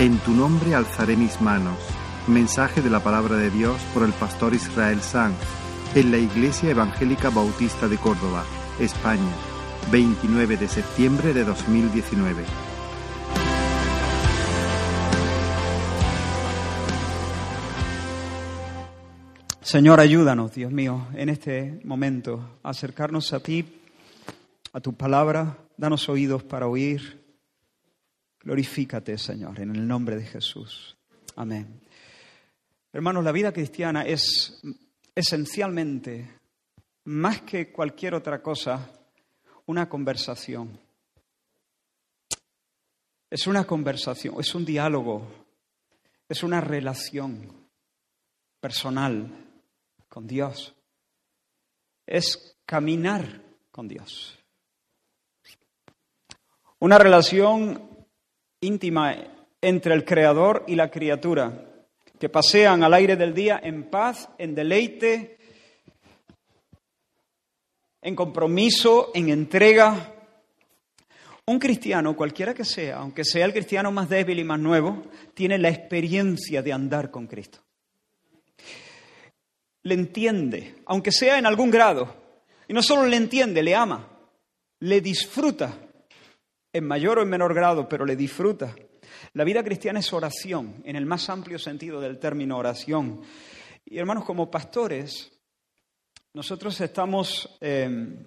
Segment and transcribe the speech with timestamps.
[0.00, 1.76] En tu nombre alzaré mis manos.
[2.28, 5.34] Mensaje de la palabra de Dios por el pastor Israel Sanz
[5.96, 8.44] en la Iglesia Evangélica Bautista de Córdoba,
[8.78, 9.32] España,
[9.90, 12.44] 29 de septiembre de 2019.
[19.62, 23.80] Señor, ayúdanos, Dios mío, en este momento a acercarnos a ti,
[24.72, 25.58] a tu palabra.
[25.76, 27.17] Danos oídos para oír.
[28.40, 30.96] Glorifícate, Señor, en el nombre de Jesús.
[31.36, 31.80] Amén.
[32.92, 34.60] Hermanos, la vida cristiana es
[35.14, 36.38] esencialmente,
[37.04, 38.92] más que cualquier otra cosa,
[39.66, 40.80] una conversación.
[43.30, 45.46] Es una conversación, es un diálogo,
[46.28, 47.68] es una relación
[48.60, 49.30] personal
[50.08, 50.74] con Dios.
[52.06, 54.38] Es caminar con Dios.
[56.78, 57.87] Una relación
[58.60, 59.16] íntima
[59.60, 61.64] entre el Creador y la criatura,
[62.18, 65.38] que pasean al aire del día en paz, en deleite,
[68.02, 70.14] en compromiso, en entrega.
[71.46, 75.02] Un cristiano, cualquiera que sea, aunque sea el cristiano más débil y más nuevo,
[75.34, 77.60] tiene la experiencia de andar con Cristo
[79.88, 82.14] le entiende, aunque sea en algún grado.
[82.68, 84.08] Y no solo le entiende, le ama,
[84.80, 85.76] le disfruta,
[86.72, 88.74] en mayor o en menor grado, pero le disfruta.
[89.32, 93.22] La vida cristiana es oración, en el más amplio sentido del término oración.
[93.84, 95.32] Y hermanos, como pastores,
[96.34, 98.24] nosotros estamos, em,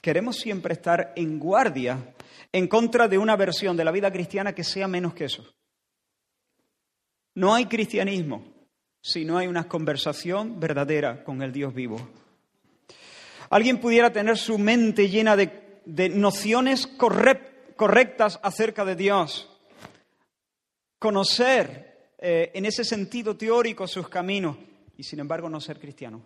[0.00, 2.14] queremos siempre estar en guardia
[2.52, 5.44] en contra de una versión de la vida cristiana que sea menos que eso.
[7.34, 8.44] No hay cristianismo
[9.02, 11.96] si no hay una conversación verdadera con el Dios vivo.
[13.48, 15.50] Alguien pudiera tener su mente llena de,
[16.14, 17.49] nociones correctas
[18.42, 19.48] acerca de Dios,
[20.98, 24.56] conocer eh, en ese sentido teórico sus caminos
[24.96, 26.22] y sin embargo no ser cristiano.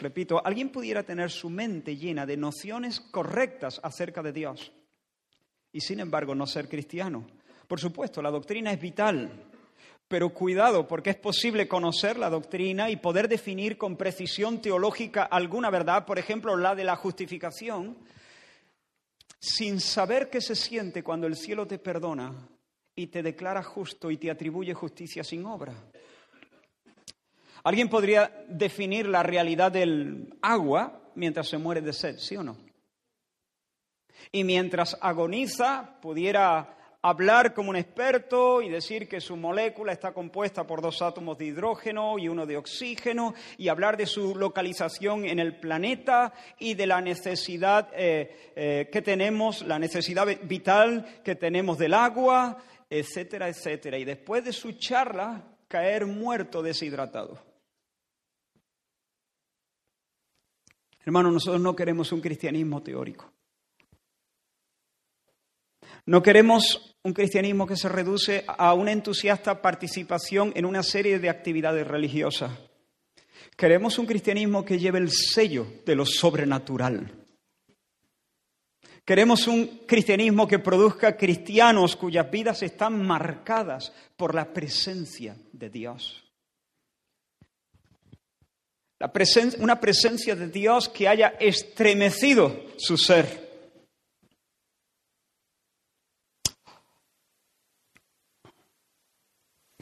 [0.00, 4.72] Repito, alguien pudiera tener su mente llena de nociones correctas acerca de Dios
[5.72, 7.26] y sin embargo no ser cristiano.
[7.68, 9.30] Por supuesto, la doctrina es vital,
[10.08, 15.70] pero cuidado, porque es posible conocer la doctrina y poder definir con precisión teológica alguna
[15.70, 17.96] verdad, por ejemplo, la de la justificación,
[19.40, 22.32] sin saber qué se siente cuando el cielo te perdona
[22.94, 25.72] y te declara justo y te atribuye justicia sin obra.
[27.64, 32.56] Alguien podría definir la realidad del agua mientras se muere de sed, ¿sí o no?
[34.32, 40.66] Y mientras agoniza, pudiera hablar como un experto y decir que su molécula está compuesta
[40.66, 45.38] por dos átomos de hidrógeno y uno de oxígeno y hablar de su localización en
[45.38, 51.78] el planeta y de la necesidad eh, eh, que tenemos, la necesidad vital que tenemos
[51.78, 53.96] del agua, etcétera, etcétera.
[53.96, 57.38] Y después de su charla, caer muerto deshidratado.
[61.02, 63.32] Hermano, nosotros no queremos un cristianismo teórico.
[66.06, 71.30] No queremos un cristianismo que se reduce a una entusiasta participación en una serie de
[71.30, 72.52] actividades religiosas.
[73.56, 77.20] Queremos un cristianismo que lleve el sello de lo sobrenatural.
[79.04, 86.24] Queremos un cristianismo que produzca cristianos cuyas vidas están marcadas por la presencia de Dios.
[89.58, 93.49] una presencia de Dios que haya estremecido su ser.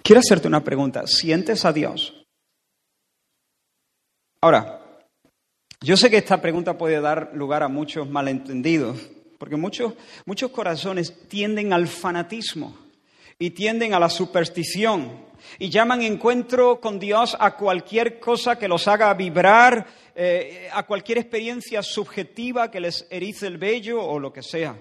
[0.09, 1.07] Quiero hacerte una pregunta.
[1.07, 2.15] ¿Sientes a Dios?
[4.41, 4.81] Ahora,
[5.83, 8.99] yo sé que esta pregunta puede dar lugar a muchos malentendidos,
[9.39, 9.93] porque muchos,
[10.25, 12.75] muchos corazones tienden al fanatismo
[13.39, 15.27] y tienden a la superstición
[15.59, 21.19] y llaman encuentro con Dios a cualquier cosa que los haga vibrar, eh, a cualquier
[21.19, 24.75] experiencia subjetiva que les erice el vello o lo que sea.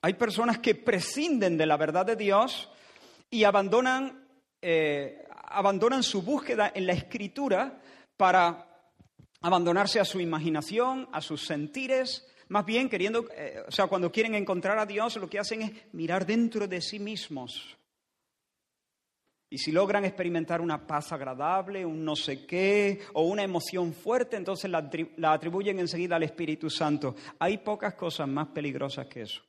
[0.00, 2.70] Hay personas que prescinden de la verdad de Dios
[3.34, 4.28] y abandonan,
[4.62, 7.80] eh, abandonan su búsqueda en la escritura
[8.16, 8.64] para
[9.40, 14.36] abandonarse a su imaginación, a sus sentires, más bien queriendo, eh, o sea, cuando quieren
[14.36, 17.76] encontrar a Dios, lo que hacen es mirar dentro de sí mismos.
[19.50, 24.36] Y si logran experimentar una paz agradable, un no sé qué, o una emoción fuerte,
[24.36, 27.16] entonces la, la atribuyen enseguida al Espíritu Santo.
[27.40, 29.42] Hay pocas cosas más peligrosas que eso.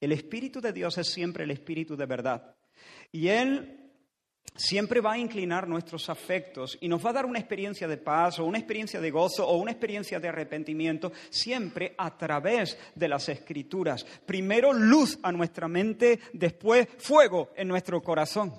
[0.00, 2.56] El Espíritu de Dios es siempre el Espíritu de verdad.
[3.12, 3.84] Y Él
[4.56, 8.38] siempre va a inclinar nuestros afectos y nos va a dar una experiencia de paz
[8.38, 13.28] o una experiencia de gozo o una experiencia de arrepentimiento, siempre a través de las
[13.28, 14.04] escrituras.
[14.04, 18.54] Primero luz a nuestra mente, después fuego en nuestro corazón.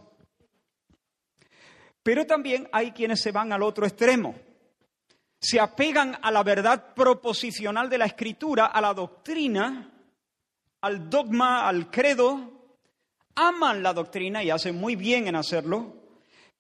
[2.04, 4.36] Pero también hay quienes se van al otro extremo.
[5.40, 9.95] Se apegan a la verdad proposicional de la escritura, a la doctrina,
[10.82, 12.56] al dogma, al credo,
[13.36, 15.94] aman la doctrina y hacen muy bien en hacerlo,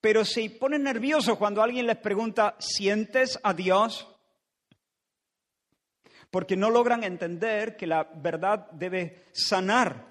[0.02, 4.08] pero se ponen nerviosos cuando alguien les pregunta, ¿sientes a Dios?
[6.30, 10.06] Porque no logran entender que la verdad debe sanar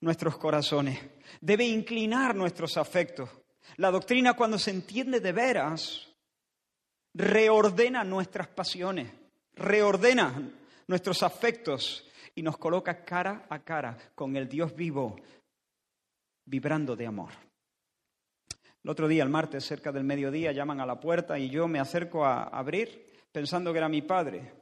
[0.00, 1.00] nuestros corazones,
[1.40, 3.30] debe inclinar nuestros afectos.
[3.76, 6.08] La doctrina cuando se entiende de veras,
[7.14, 9.10] reordena nuestras pasiones,
[9.54, 10.50] reordena
[10.86, 12.09] nuestros afectos
[12.40, 15.14] y nos coloca cara a cara con el Dios vivo,
[16.46, 17.32] vibrando de amor.
[18.82, 21.80] El otro día, el martes, cerca del mediodía, llaman a la puerta y yo me
[21.80, 24.54] acerco a abrir pensando que era mi padre.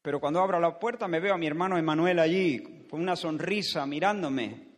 [0.00, 3.84] Pero cuando abro la puerta me veo a mi hermano Emanuel allí con una sonrisa
[3.84, 4.68] mirándome.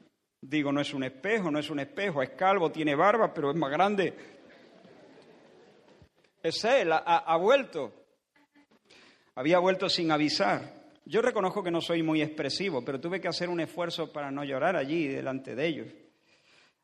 [0.41, 3.57] Digo, no es un espejo, no es un espejo, es calvo, tiene barba, pero es
[3.57, 4.15] más grande.
[6.43, 7.93] Es él, ha, ha vuelto.
[9.37, 10.80] Había vuelto sin avisar.
[11.05, 14.45] Yo reconozco que no soy muy expresivo, pero tuve que hacer un esfuerzo para no
[14.45, 15.89] llorar allí delante de ellos.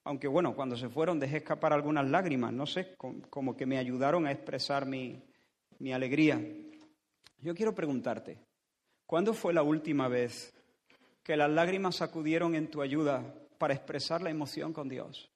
[0.04, 4.26] Aunque bueno, cuando se fueron dejé escapar algunas lágrimas, no sé, como que me ayudaron
[4.26, 5.22] a expresar mi,
[5.78, 6.40] mi alegría.
[7.40, 8.38] Yo quiero preguntarte,
[9.04, 10.54] ¿cuándo fue la última vez
[11.22, 15.30] que las lágrimas acudieron en tu ayuda para expresar la emoción con Dios?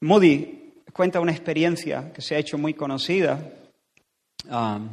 [0.00, 0.65] Moody
[0.96, 3.52] cuenta una experiencia que se ha hecho muy conocida.
[4.50, 4.88] Um,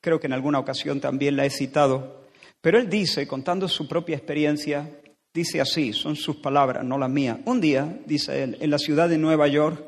[0.00, 2.24] creo que en alguna ocasión también la he citado,
[2.60, 4.90] pero él dice, contando su propia experiencia,
[5.32, 7.38] dice así, son sus palabras, no las mías.
[7.44, 9.80] Un día, dice él, en la ciudad de Nueva York,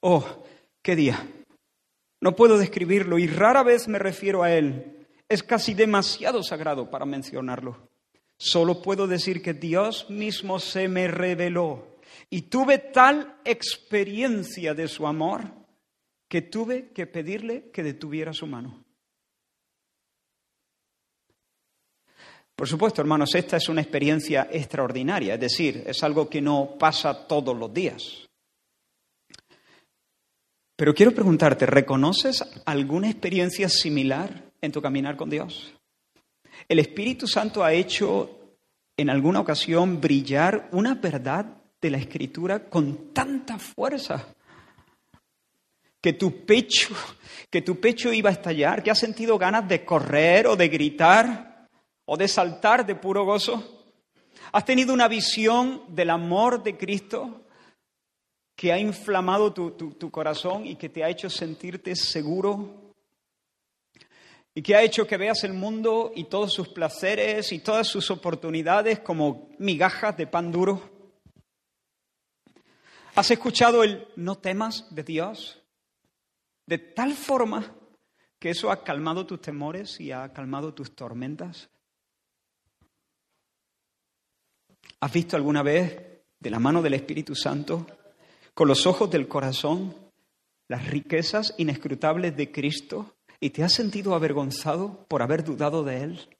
[0.00, 0.26] oh,
[0.82, 1.26] qué día.
[2.20, 5.06] No puedo describirlo y rara vez me refiero a él.
[5.26, 7.88] Es casi demasiado sagrado para mencionarlo.
[8.36, 11.95] Solo puedo decir que Dios mismo se me reveló
[12.30, 15.44] y tuve tal experiencia de su amor
[16.28, 18.84] que tuve que pedirle que detuviera su mano.
[22.56, 27.26] Por supuesto, hermanos, esta es una experiencia extraordinaria, es decir, es algo que no pasa
[27.26, 28.26] todos los días.
[30.74, 35.74] Pero quiero preguntarte, ¿reconoces alguna experiencia similar en tu caminar con Dios?
[36.68, 38.58] El Espíritu Santo ha hecho
[38.96, 44.34] en alguna ocasión brillar una verdad de la Escritura con tanta fuerza
[46.00, 46.94] que tu pecho,
[47.50, 51.66] que tu pecho iba a estallar, que has sentido ganas de correr o de gritar
[52.04, 53.76] o de saltar de puro gozo?
[54.52, 57.46] ¿Has tenido una visión del amor de Cristo
[58.54, 62.94] que ha inflamado tu, corazón y que te ha hecho sentirte seguro?
[64.54, 68.10] Y que ha hecho que veas el mundo y todos sus placeres y todas sus
[68.10, 70.95] oportunidades como migajas de pan duro.
[73.16, 75.62] ¿Has escuchado el no temas de Dios?
[76.66, 77.74] De tal forma
[78.38, 81.70] que eso ha calmado tus temores y ha calmado tus tormentas.
[85.00, 87.86] ¿Has visto alguna vez de la mano del Espíritu Santo,
[88.52, 89.96] con los ojos del corazón,
[90.68, 96.36] las riquezas inescrutables de Cristo y te has sentido avergonzado por haber dudado de Él?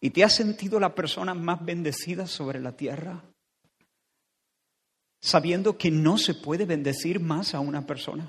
[0.00, 3.33] ¿Y te has sentido la persona más bendecida sobre la tierra?
[5.24, 8.28] Sabiendo que no se puede bendecir más a una persona.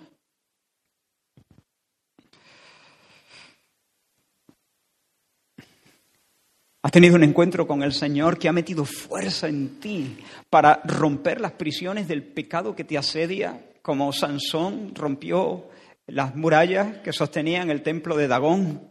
[6.81, 11.41] Has tenido un encuentro con el Señor que ha metido fuerza en ti para romper
[11.41, 15.67] las prisiones del pecado que te asedia, como Sansón rompió
[16.07, 18.89] las murallas que sostenían el templo de Dagón.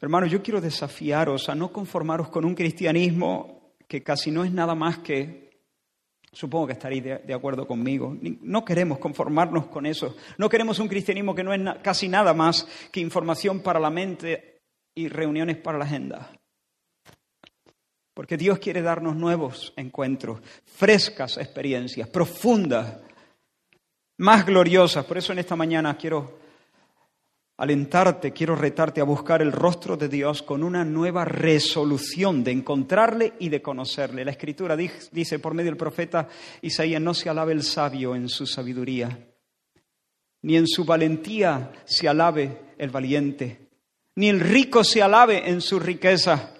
[0.00, 4.76] Hermano, yo quiero desafiaros a no conformaros con un cristianismo que casi no es nada
[4.76, 5.49] más que,
[6.32, 11.34] supongo que estaréis de, acuerdo conmigo, no queremos conformarnos con eso, no queremos un cristianismo
[11.34, 14.60] que no es casi nada más que información para la mente
[14.94, 16.30] y reuniones para la agenda.
[18.14, 22.98] Porque Dios quiere darnos nuevos encuentros, frescas experiencias, profundas,
[24.18, 25.04] más gloriosas.
[25.06, 26.39] Por eso en esta mañana quiero
[27.60, 33.34] alentarte, quiero retarte a buscar el rostro de Dios con una nueva resolución de encontrarle
[33.38, 34.24] y de conocerle.
[34.24, 36.28] La escritura dice por medio del profeta
[36.60, 39.28] Isaías, no se alabe el sabio en su sabiduría,
[40.42, 43.70] ni en su valentía se alabe el valiente
[44.20, 46.52] ni el rico se alabe en su riqueza,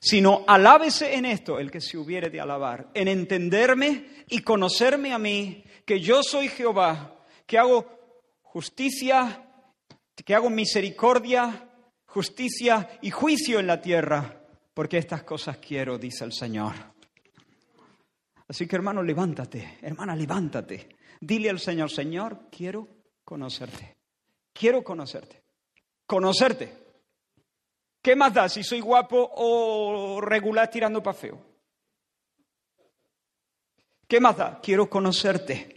[0.00, 5.18] sino alábese en esto el que se hubiere de alabar, en entenderme y conocerme a
[5.18, 7.86] mí, que yo soy Jehová, que hago
[8.42, 9.45] justicia,
[10.24, 11.68] que hago misericordia,
[12.06, 14.42] justicia y juicio en la tierra,
[14.72, 16.74] porque estas cosas quiero, dice el Señor.
[18.48, 20.88] Así que hermano, levántate, hermana, levántate.
[21.20, 22.88] Dile al Señor, Señor, quiero
[23.24, 23.96] conocerte.
[24.52, 25.42] Quiero conocerte.
[26.06, 26.86] Conocerte.
[28.00, 31.40] ¿Qué más da si soy guapo o regular tirando para feo?
[34.06, 34.60] ¿Qué más da?
[34.62, 35.75] Quiero conocerte.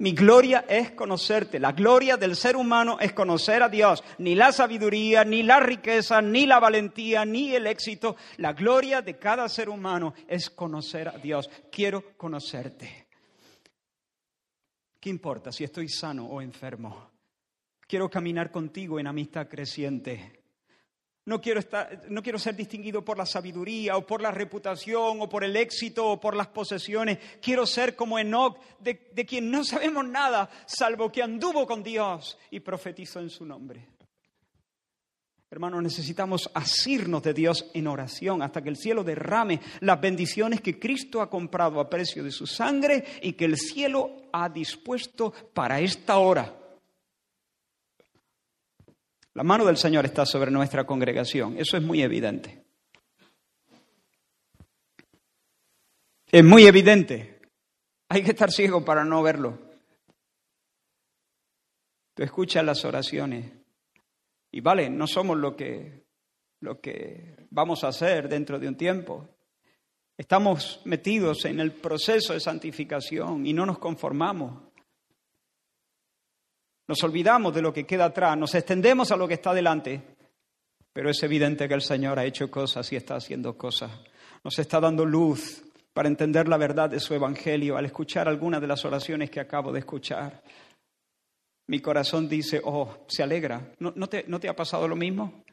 [0.00, 1.58] Mi gloria es conocerte.
[1.58, 4.04] La gloria del ser humano es conocer a Dios.
[4.18, 8.16] Ni la sabiduría, ni la riqueza, ni la valentía, ni el éxito.
[8.36, 11.50] La gloria de cada ser humano es conocer a Dios.
[11.72, 13.08] Quiero conocerte.
[15.00, 17.10] ¿Qué importa si estoy sano o enfermo?
[17.80, 20.37] Quiero caminar contigo en amistad creciente.
[21.28, 25.28] No quiero, estar, no quiero ser distinguido por la sabiduría o por la reputación o
[25.28, 27.18] por el éxito o por las posesiones.
[27.42, 32.38] Quiero ser como Enoch, de, de quien no sabemos nada, salvo que anduvo con Dios
[32.50, 33.86] y profetizó en su nombre.
[35.50, 40.78] Hermanos, necesitamos asirnos de Dios en oración hasta que el cielo derrame las bendiciones que
[40.78, 45.78] Cristo ha comprado a precio de su sangre y que el cielo ha dispuesto para
[45.78, 46.57] esta hora.
[49.38, 52.64] La mano del Señor está sobre nuestra congregación, eso es muy evidente.
[56.26, 57.40] Es muy evidente.
[58.08, 59.56] Hay que estar ciego para no verlo.
[62.14, 63.48] Tú escuchas las oraciones
[64.50, 66.02] y vale, no somos lo que,
[66.58, 69.28] lo que vamos a hacer dentro de un tiempo.
[70.16, 74.67] Estamos metidos en el proceso de santificación y no nos conformamos.
[76.88, 80.00] Nos olvidamos de lo que queda atrás, nos extendemos a lo que está delante,
[80.90, 83.90] pero es evidente que el Señor ha hecho cosas y está haciendo cosas.
[84.42, 88.68] Nos está dando luz para entender la verdad de su Evangelio al escuchar algunas de
[88.68, 90.42] las oraciones que acabo de escuchar.
[91.66, 93.74] Mi corazón dice, oh, se alegra.
[93.80, 95.44] ¿No, te, ¿No te ha pasado lo mismo?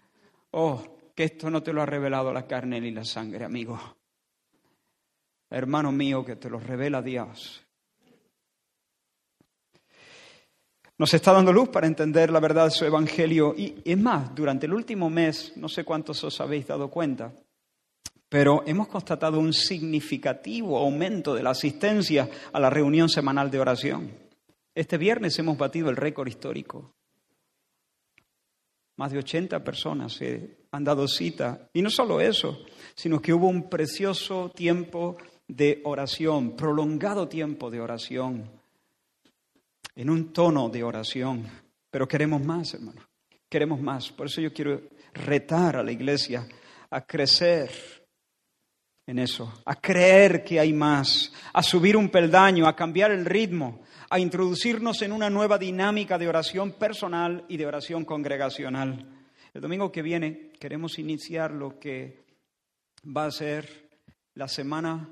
[0.52, 0.82] Oh,
[1.14, 3.78] que esto no te lo ha revelado la carne ni la sangre, amigo.
[5.50, 7.65] Hermano mío, que te lo revela Dios.
[10.98, 13.54] Nos está dando luz para entender la verdad de su Evangelio.
[13.58, 17.34] Y es más, durante el último mes, no sé cuántos os habéis dado cuenta,
[18.30, 24.12] pero hemos constatado un significativo aumento de la asistencia a la reunión semanal de oración.
[24.74, 26.94] Este viernes hemos batido el récord histórico.
[28.98, 31.70] Más de 80 personas se han dado cita.
[31.74, 32.60] Y no solo eso,
[32.96, 38.50] sino que hubo un precioso tiempo de oración, prolongado tiempo de oración
[39.96, 41.46] en un tono de oración.
[41.90, 43.02] Pero queremos más, hermano.
[43.50, 44.12] Queremos más.
[44.12, 44.82] Por eso yo quiero
[45.14, 46.48] retar a la iglesia
[46.90, 47.72] a crecer
[49.08, 53.82] en eso, a creer que hay más, a subir un peldaño, a cambiar el ritmo,
[54.10, 59.08] a introducirnos en una nueva dinámica de oración personal y de oración congregacional.
[59.54, 62.26] El domingo que viene queremos iniciar lo que
[63.06, 63.90] va a ser
[64.34, 65.10] la semana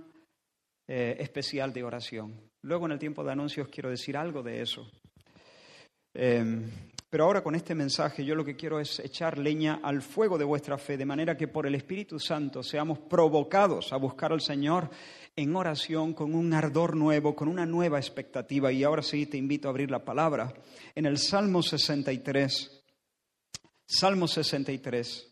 [0.87, 2.52] eh, especial de oración.
[2.63, 4.89] Luego en el tiempo de anuncios quiero decir algo de eso.
[6.13, 6.70] Em,
[7.10, 10.46] pero ahora con este mensaje yo lo que quiero es echar leña al fuego de
[10.46, 14.89] vuestra fe, de manera que por el Espíritu Santo seamos provocados a buscar al Señor
[15.36, 18.72] en oración con un ardor nuevo, con una nueva expectativa.
[18.72, 20.53] Y ahora sí te invito a abrir la palabra
[20.96, 22.82] en el Salmo 63.
[23.86, 25.29] Salmo 63.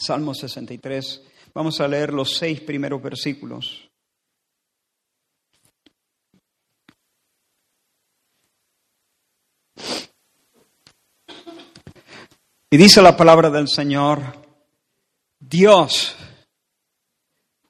[0.00, 1.22] Salmo 63.
[1.52, 3.86] Vamos a leer los seis primeros versículos.
[12.70, 14.22] Y dice la palabra del Señor,
[15.38, 16.16] Dios,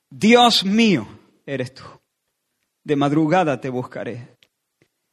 [0.09, 1.09] Dios mío
[1.45, 1.83] eres tú.
[2.85, 4.37] De madrugada te buscaré.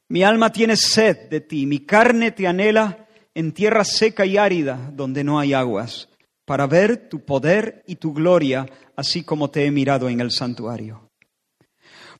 [0.08, 4.90] Mi alma tiene sed de ti, mi carne te anhela en tierra seca y árida
[4.92, 6.08] donde no hay aguas
[6.48, 8.64] para ver tu poder y tu gloria,
[8.96, 11.10] así como te he mirado en el santuario.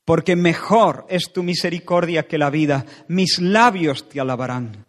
[0.05, 4.85] Porque mejor es tu misericordia que la vida, mis labios te alabarán.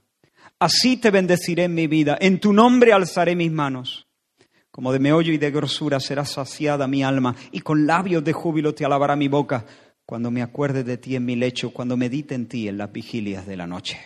[0.58, 4.06] Así te bendeciré en mi vida, en tu nombre alzaré mis manos.
[4.70, 8.74] Como de meollo y de grosura será saciada mi alma, y con labios de júbilo
[8.74, 9.64] te alabará mi boca,
[10.04, 13.46] cuando me acuerde de ti en mi lecho, cuando medite en ti en las vigilias
[13.46, 13.98] de la noche.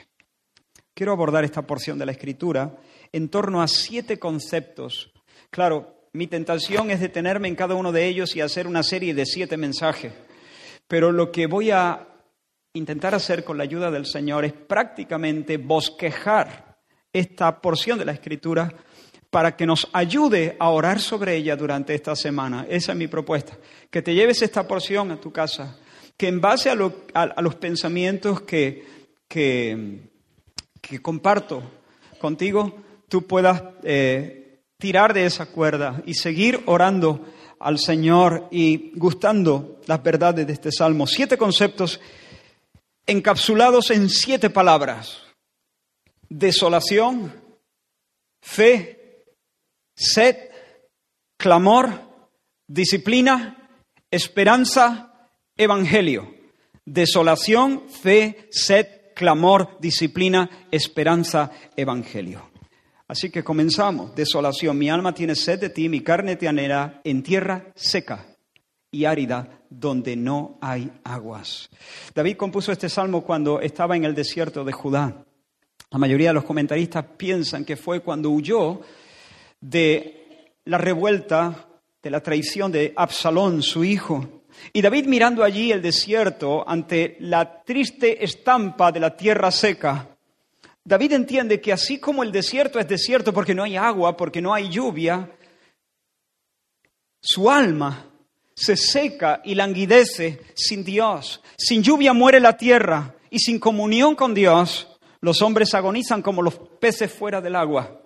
[0.94, 2.76] Quiero abordar esta porción de la Escritura
[3.10, 5.10] en torno a siete conceptos
[5.54, 9.24] Claro, mi tentación es detenerme en cada uno de ellos y hacer una serie de
[9.24, 10.12] siete mensajes,
[10.88, 12.08] pero lo que voy a
[12.72, 16.76] intentar hacer con la ayuda del Señor es prácticamente bosquejar
[17.12, 18.74] esta porción de la Escritura
[19.30, 22.66] para que nos ayude a orar sobre ella durante esta semana.
[22.68, 23.56] Esa es mi propuesta.
[23.92, 25.78] Que te lleves esta porción a tu casa,
[26.16, 28.84] que en base a, los pensamientos que,
[29.28, 30.00] que,
[31.00, 31.62] comparto
[32.18, 32.74] contigo,
[33.08, 34.43] tú puedas eh,
[34.84, 37.24] tirar de esa cuerda y seguir orando
[37.58, 41.06] al Señor y gustando las verdades de este salmo.
[41.06, 42.02] Siete conceptos
[43.06, 45.22] encapsulados en siete palabras.
[46.28, 47.32] Desolación,
[48.42, 49.24] fe,
[49.96, 50.50] sed,
[51.38, 51.88] clamor,
[52.68, 53.70] disciplina,
[54.10, 56.30] esperanza, evangelio.
[56.84, 62.53] Desolación, fe, sed, clamor, disciplina, esperanza, evangelio.
[63.14, 64.12] Así que comenzamos.
[64.16, 64.76] Desolación.
[64.76, 68.26] Mi alma tiene sed de ti, mi carne te anhela en tierra seca
[68.90, 71.70] y árida donde no hay aguas.
[72.12, 75.24] David compuso este salmo cuando estaba en el desierto de Judá.
[75.92, 78.80] La mayoría de los comentaristas piensan que fue cuando huyó
[79.60, 81.68] de la revuelta,
[82.02, 84.42] de la traición de Absalón, su hijo.
[84.72, 90.13] Y David mirando allí el desierto ante la triste estampa de la tierra seca,
[90.84, 94.52] David entiende que así como el desierto es desierto porque no hay agua, porque no
[94.52, 95.30] hay lluvia,
[97.20, 98.10] su alma
[98.54, 101.42] se seca y languidece sin Dios.
[101.56, 104.88] Sin lluvia muere la tierra y sin comunión con Dios
[105.20, 108.02] los hombres agonizan como los peces fuera del agua.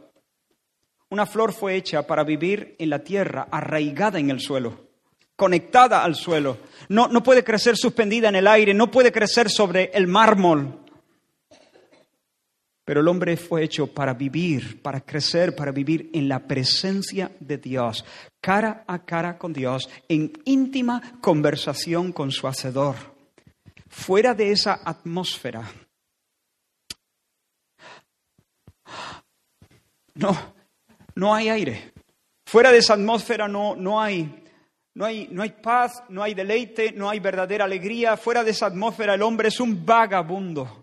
[1.11, 4.87] Una flor fue hecha para vivir en la tierra, arraigada en el suelo,
[5.35, 6.59] conectada al suelo.
[6.89, 10.79] No, no puede crecer suspendida en el aire, no puede crecer sobre el mármol.
[12.89, 17.59] Pero el hombre fue hecho para vivir, para crecer, para vivir en la presencia de
[17.59, 18.03] Dios,
[18.41, 22.97] cara a cara con Dios, en íntima conversación con su Hacedor.
[23.89, 25.71] Fuera de esa atmósfera,
[30.15, 30.55] no,
[31.15, 31.93] no hay aire.
[32.47, 34.47] Fuera de esa atmósfera no, no hay
[34.95, 38.17] no hay, no hay, paz, no hay deleite, no hay verdadera alegría.
[38.17, 40.78] Fuera de esa atmósfera el hombre es un vagabundo.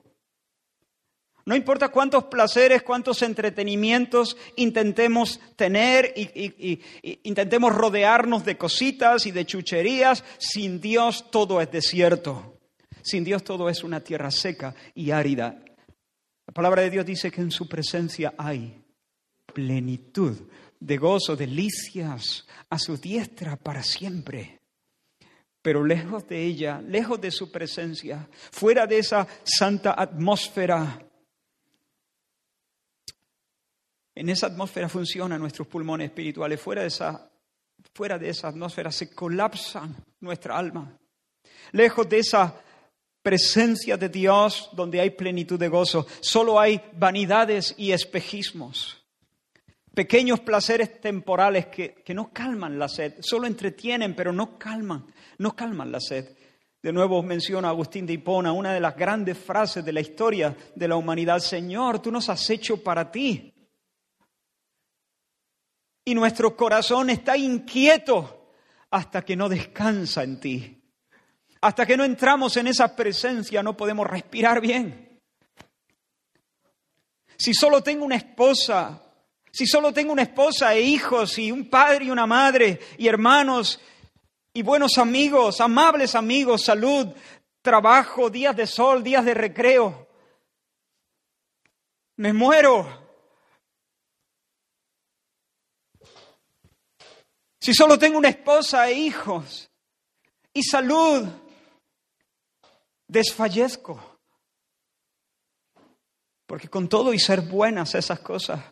[1.46, 6.82] No importa cuántos placeres, cuántos entretenimientos intentemos tener y,
[7.22, 12.58] intentemos rodearnos de cositas y de chucherías, sin Dios todo es desierto.
[13.04, 15.64] Sin Dios todo es una tierra seca y árida.
[16.48, 18.84] La palabra de Dios dice que en su presencia hay
[19.54, 20.36] plenitud
[20.80, 24.62] de gozo, delicias a su diestra para siempre.
[25.62, 31.05] Pero lejos de ella, lejos de su presencia, fuera de esa santa atmósfera,
[34.16, 36.60] en esa atmósfera funcionan nuestros pulmones espirituales.
[36.60, 37.30] Fuera de esa,
[37.94, 39.88] fuera de esa atmósfera se colapsa
[40.22, 40.98] nuestra alma.
[41.74, 42.56] Lejos de esa
[43.22, 49.04] presencia de Dios donde hay plenitud de gozo, solo hay vanidades y espejismos.
[49.94, 55.06] Pequeños placeres temporales que, que no calman la sed, solo entretienen, pero no calman,
[55.40, 56.38] no calman la sed.
[56.82, 60.88] De nuevo menciona Agustín de Hipona, una de las grandes frases de la historia de
[60.88, 63.55] la humanidad, Señor, tú nos has hecho para ti
[66.06, 68.52] y nuestro corazón está inquieto
[68.92, 70.82] hasta que no descansa en ti.
[71.62, 75.20] Hasta que no entramos en esa presencia no podemos respirar bien.
[77.36, 79.02] Si solo tengo una esposa,
[79.52, 83.82] si solo tengo una esposa e hijos y un padre y una madre y hermanos
[84.54, 87.08] y buenos amigos, amables amigos, salud,
[87.64, 90.08] trabajo, días de sol, días de recreo,
[92.18, 93.05] me muero
[97.66, 99.72] Si solo tengo una esposa e hijos
[100.54, 101.28] y salud,
[103.08, 104.20] desfallezco.
[106.46, 108.64] Porque con todo y ser buenas esas cosas,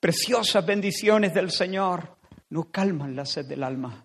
[0.00, 4.04] preciosas bendiciones del Señor, no calman la sed del alma.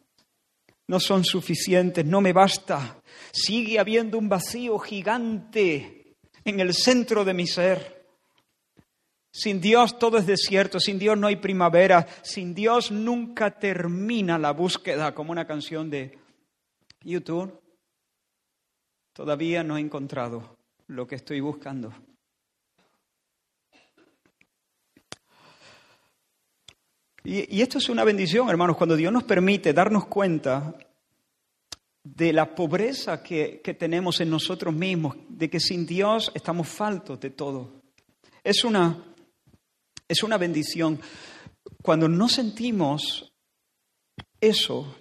[0.86, 3.02] No son suficientes, no me basta.
[3.32, 7.95] Sigue habiendo un vacío gigante en el centro de mi ser.
[9.38, 14.54] Sin Dios todo es desierto, sin Dios no hay primavera, sin Dios nunca termina la
[14.54, 16.18] búsqueda, como una canción de
[17.02, 17.62] YouTube.
[19.12, 20.56] Todavía no he encontrado
[20.88, 21.94] lo que estoy buscando.
[27.26, 30.78] Y, esto es una bendición, hermanos, cuando Dios nos permite darnos cuenta
[32.02, 37.20] de la pobreza que, que tenemos en nosotros mismos, de que sin Dios estamos faltos
[37.20, 37.82] de todo.
[38.42, 39.12] Es una
[40.08, 41.00] es una bendición.
[41.82, 43.34] Cuando no sentimos
[44.40, 44.96] eso,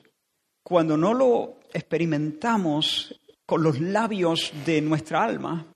[0.62, 5.66] cuando no lo experimentamos con los labios de nuestra alma,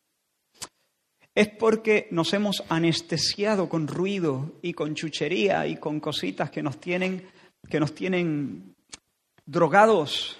[1.34, 6.80] es porque nos hemos anestesiado con ruido y con chuchería y con cositas que nos
[6.80, 7.28] tienen,
[7.68, 8.74] que nos tienen
[9.46, 10.38] drogados.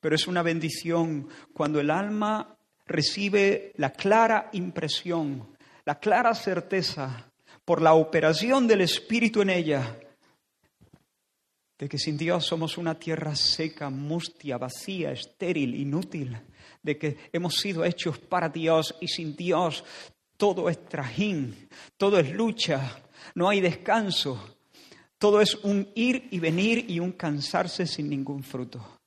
[0.00, 7.27] Pero es una bendición cuando el alma recibe la clara impresión, la clara certeza
[7.68, 10.00] por la operación del Espíritu en ella
[11.78, 16.34] de que sin Dios somos una tierra seca, mustia, vacía, estéril, inútil,
[16.82, 19.84] de que hemos sido hechos para Dios y sin Dios
[20.38, 23.02] todo es trajín, todo es lucha,
[23.34, 24.56] no hay descanso,
[25.18, 28.98] todo es un ir y venir y un cansarse sin ningún fruto.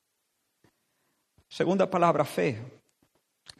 [1.48, 2.62] Segunda palabra, fe.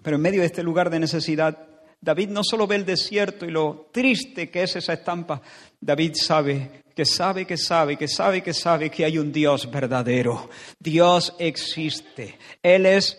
[0.01, 1.72] Pero en medio de este lugar de necesidad,
[2.03, 5.41] David no solo ve el desierto y lo triste que es esa estampa,
[5.81, 10.51] David sabe que sabe, que sabe, que sabe, que sabe que hay un Dios verdadero.
[10.79, 12.39] Dios existe.
[12.63, 13.19] Él es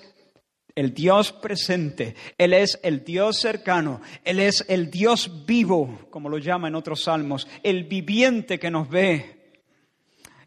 [0.75, 6.39] el Dios presente, Él es el Dios cercano, Él es el Dios vivo, como lo
[6.39, 9.42] llama en otros salmos, el viviente que nos ve.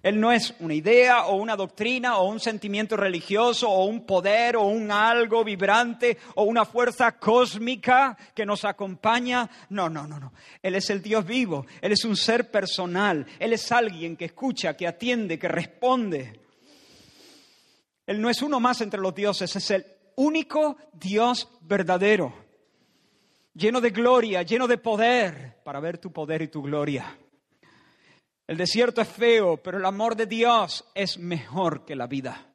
[0.06, 4.54] Él no es una idea o una doctrina o un sentimiento religioso o un poder
[4.54, 9.50] o un algo vibrante o una fuerza cósmica que nos acompaña.
[9.70, 10.32] No, no, no, no.
[10.62, 11.66] Él es el Dios vivo.
[11.80, 13.26] Él es un ser personal.
[13.40, 16.38] Él es alguien que escucha, que atiende, que responde.
[18.06, 22.32] Él no es uno más entre los dioses, es el único Dios verdadero,
[23.54, 27.18] lleno de gloria, lleno de poder, para ver tu poder y tu gloria.
[28.46, 32.54] El desierto es feo, pero el amor de Dios es mejor que la vida.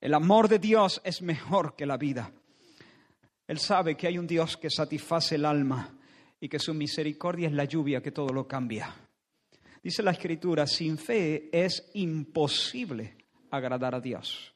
[0.00, 2.32] El amor de Dios es mejor que la vida.
[3.46, 5.96] Él sabe que hay un Dios que satisface el alma
[6.40, 8.94] y que su misericordia es la lluvia que todo lo cambia.
[9.82, 13.16] Dice la Escritura, sin fe es imposible
[13.50, 14.54] agradar a Dios,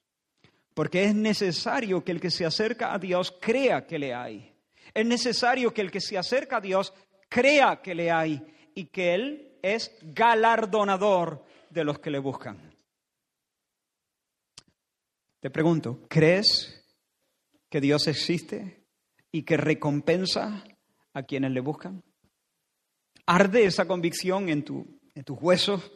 [0.75, 4.53] porque es necesario que el que se acerca a Dios crea que le hay.
[4.95, 6.93] Es necesario que el que se acerca a Dios
[7.29, 8.43] crea que le hay
[8.75, 12.59] y que Él es galardonador de los que le buscan.
[15.41, 16.85] Te pregunto, ¿crees
[17.69, 18.85] que Dios existe
[19.31, 20.65] y que recompensa
[21.13, 22.03] a quienes le buscan?
[23.27, 25.93] ¿Arde esa convicción en, tu, en tus huesos?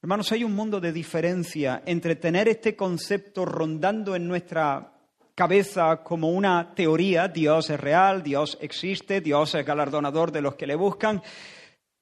[0.00, 4.92] Hermanos, hay un mundo de diferencia entre tener este concepto rondando en nuestra
[5.34, 10.66] cabeza como una teoría, Dios es real, Dios existe, Dios es galardonador de los que
[10.66, 11.22] le buscan,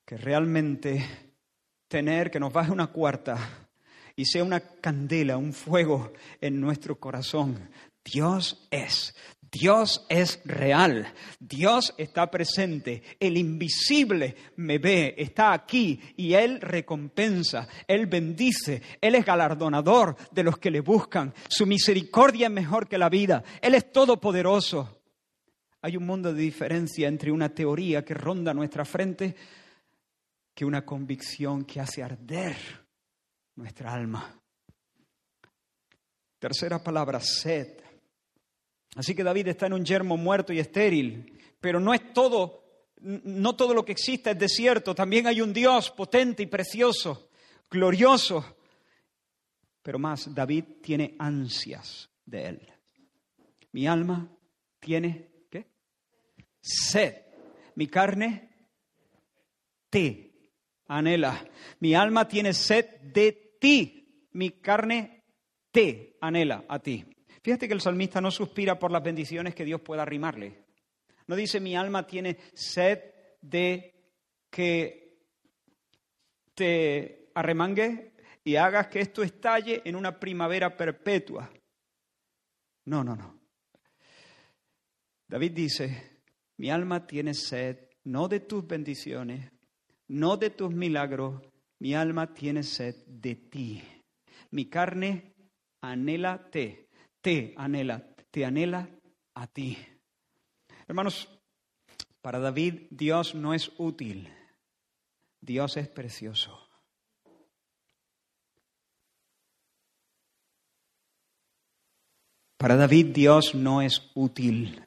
[0.04, 1.04] que realmente
[1.88, 3.68] tener que nos baje una cuarta
[4.16, 7.70] y sea una candela, un fuego en nuestro corazón.
[8.04, 11.06] Dios es, Dios es real,
[11.40, 19.14] Dios está presente, el invisible me ve, está aquí y Él recompensa, Él bendice, Él
[19.14, 23.74] es galardonador de los que le buscan, su misericordia es mejor que la vida, Él
[23.74, 25.00] es todopoderoso.
[25.80, 29.34] Hay un mundo de diferencia entre una teoría que ronda nuestra frente
[30.54, 32.56] que una convicción que hace arder
[33.56, 34.40] nuestra alma.
[36.38, 37.80] Tercera palabra, sed.
[38.96, 42.62] Así que David está en un yermo muerto y estéril, pero no es todo,
[43.00, 47.30] no todo lo que existe es desierto, también hay un Dios potente y precioso,
[47.68, 48.56] glorioso.
[49.82, 52.72] Pero más, David tiene ansias de él.
[53.72, 54.30] Mi alma
[54.78, 55.66] tiene, ¿qué?
[56.60, 57.16] Sed.
[57.74, 58.50] Mi carne
[59.90, 60.33] te
[60.86, 61.44] anhela.
[61.80, 64.28] Mi alma tiene sed de ti.
[64.32, 65.24] Mi carne
[65.70, 67.04] te anhela a ti.
[67.42, 70.64] Fíjate que el salmista no suspira por las bendiciones que Dios pueda arrimarle.
[71.26, 73.00] No dice mi alma tiene sed
[73.40, 73.94] de
[74.50, 75.18] que
[76.54, 81.50] te arremangue y hagas que esto estalle en una primavera perpetua.
[82.86, 83.40] No, no, no.
[85.26, 86.20] David dice,
[86.58, 89.50] mi alma tiene sed no de tus bendiciones,
[90.14, 91.42] no de tus milagros,
[91.80, 93.82] mi alma tiene sed de ti.
[94.52, 95.34] Mi carne
[95.80, 96.88] anhela te,
[97.20, 98.88] te anhela, te anhela
[99.34, 99.76] a ti.
[100.86, 101.28] Hermanos,
[102.22, 104.32] para David Dios no es útil,
[105.40, 106.60] Dios es precioso.
[112.56, 114.80] Para David Dios no es útil,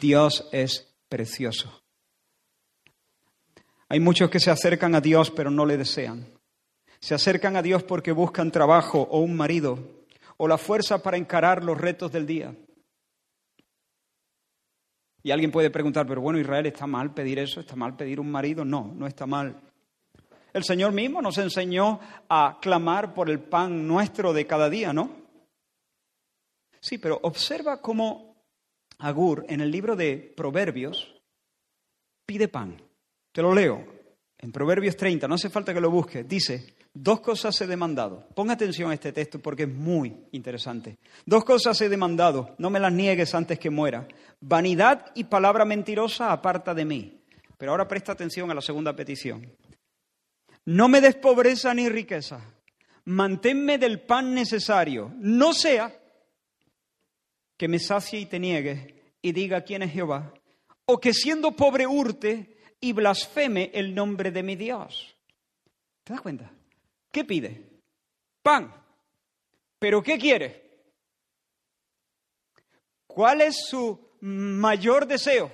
[0.00, 1.85] Dios es precioso.
[3.88, 6.26] Hay muchos que se acercan a Dios pero no le desean.
[7.00, 9.78] Se acercan a Dios porque buscan trabajo o un marido
[10.36, 12.54] o la fuerza para encarar los retos del día.
[15.22, 17.60] Y alguien puede preguntar, pero bueno, Israel, ¿está mal pedir eso?
[17.60, 18.64] ¿Está mal pedir un marido?
[18.64, 19.60] No, no está mal.
[20.52, 25.10] El Señor mismo nos enseñó a clamar por el pan nuestro de cada día, ¿no?
[26.80, 28.36] Sí, pero observa cómo
[28.98, 31.20] Agur en el libro de Proverbios
[32.24, 32.85] pide pan.
[33.36, 33.84] Te lo leo.
[34.38, 36.26] En Proverbios 30, no hace falta que lo busques.
[36.26, 38.26] Dice, dos cosas he demandado.
[38.34, 40.96] Ponga atención a este texto porque es muy interesante.
[41.26, 44.08] Dos cosas he demandado, no me las niegues antes que muera.
[44.40, 47.20] Vanidad y palabra mentirosa aparta de mí.
[47.58, 49.52] Pero ahora presta atención a la segunda petición.
[50.64, 52.40] No me des pobreza ni riqueza.
[53.04, 55.12] Manténme del pan necesario.
[55.18, 55.94] No sea
[57.58, 60.32] que me sacie y te niegue y diga quién es Jehová.
[60.86, 65.16] O que siendo pobre hurte y blasfeme el nombre de mi Dios.
[66.04, 66.50] ¿Te das cuenta?
[67.10, 67.80] ¿Qué pide?
[68.42, 68.72] Pan.
[69.78, 70.66] ¿Pero qué quiere?
[73.06, 75.50] ¿Cuál es su mayor deseo?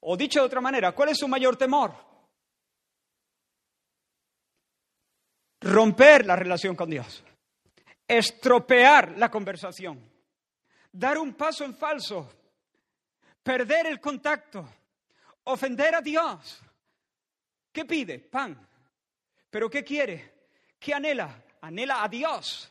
[0.00, 1.92] O dicho de otra manera, ¿cuál es su mayor temor?
[5.60, 7.24] Romper la relación con Dios,
[8.06, 10.08] estropear la conversación,
[10.92, 12.30] dar un paso en falso,
[13.42, 14.68] perder el contacto,
[15.46, 16.60] ofender a Dios.
[17.72, 18.18] ¿Qué pide?
[18.18, 18.66] Pan.
[19.50, 20.34] ¿Pero qué quiere?
[20.78, 21.42] ¿Qué anhela?
[21.60, 22.70] Anhela a Dios.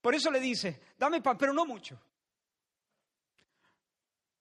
[0.00, 1.98] Por eso le dice, dame pan, pero no mucho.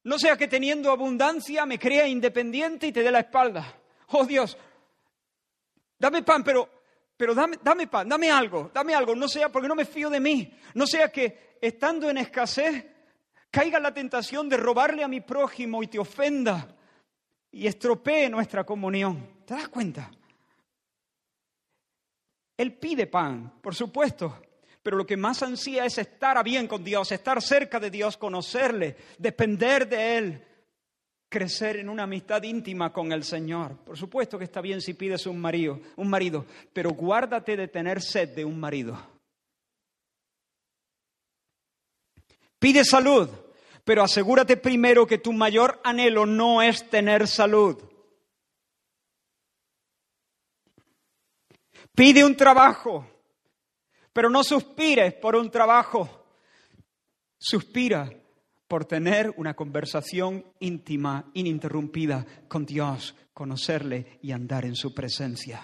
[0.04, 3.78] No sea que teniendo abundancia me crea independiente y te dé la espalda.
[4.08, 4.58] Oh Dios,
[5.98, 6.68] dame pan, pero,
[7.16, 9.16] pero dame, dame pan, dame algo, dame algo.
[9.16, 10.52] No sea porque no me fío de mí.
[10.74, 12.86] No sea que estando en escasez
[13.52, 16.76] caiga la tentación de robarle a mi prójimo y te ofenda
[17.52, 19.42] y estropee nuestra comunión.
[19.46, 20.10] ¿Te das cuenta?
[22.58, 24.42] Él pide pan, por supuesto,
[24.84, 28.18] pero lo que más ansía es estar a bien con Dios, estar cerca de Dios,
[28.18, 30.48] conocerle, depender de Él,
[31.28, 33.78] crecer en una amistad íntima con el Señor.
[33.78, 38.02] Por supuesto que está bien si pides un marido, un marido, pero guárdate de tener
[38.02, 39.00] sed de un marido.
[42.60, 43.28] Pide salud,
[43.84, 47.82] pero asegúrate primero que tu mayor anhelo no es tener salud.
[51.94, 53.06] Pide un trabajo,
[54.14, 56.26] pero no suspires por un trabajo.
[57.38, 58.10] Suspira
[58.68, 65.62] por tener una conversación íntima, ininterrumpida con Dios, conocerle y andar en su presencia.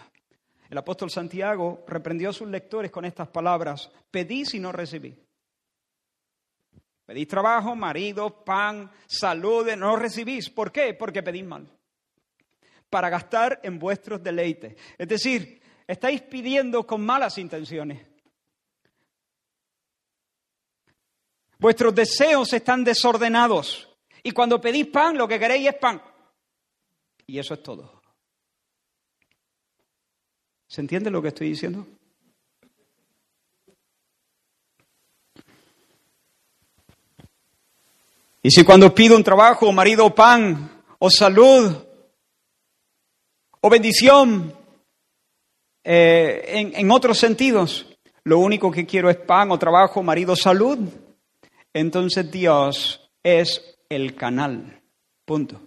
[0.70, 5.16] El apóstol Santiago reprendió a sus lectores con estas palabras, pedís y no recibís.
[7.08, 10.50] Pedís trabajo, marido, pan, salud, no recibís.
[10.50, 10.94] ¿Por qué?
[10.94, 11.66] Porque pedís mal.
[12.90, 14.76] Para gastar en vuestros deleites.
[14.98, 18.06] Es decir, estáis pidiendo con malas intenciones.
[21.58, 23.88] Vuestros deseos están desordenados.
[24.22, 26.02] Y cuando pedís pan, lo que queréis es pan.
[27.26, 28.02] Y eso es todo.
[30.68, 31.88] ¿Se entiende lo que estoy diciendo?
[38.48, 41.70] Y si cuando pido un trabajo, marido, pan, o salud,
[43.60, 44.54] o bendición,
[45.84, 47.88] eh, en, en otros sentidos,
[48.24, 50.80] lo único que quiero es pan o trabajo, marido, salud,
[51.74, 54.82] entonces Dios es el canal.
[55.26, 55.60] Punto.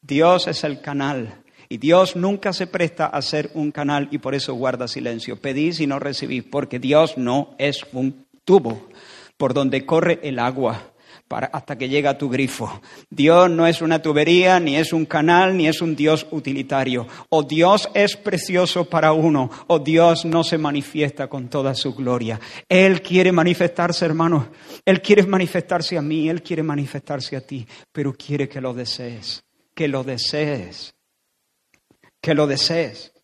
[0.00, 1.44] Dios es el canal.
[1.68, 5.40] Y Dios nunca se presta a ser un canal y por eso guarda silencio.
[5.40, 8.88] Pedís y no recibís, porque Dios no es un tubo
[9.36, 10.95] por donde corre el agua
[11.28, 12.80] hasta que llega a tu grifo.
[13.10, 17.06] Dios no es una tubería, ni es un canal, ni es un Dios utilitario.
[17.30, 22.40] O Dios es precioso para uno, o Dios no se manifiesta con toda su gloria.
[22.68, 24.46] Él quiere manifestarse, hermanos.
[24.84, 29.44] Él quiere manifestarse a mí, Él quiere manifestarse a ti, pero quiere que lo desees,
[29.74, 30.94] que lo desees,
[32.20, 33.15] que lo desees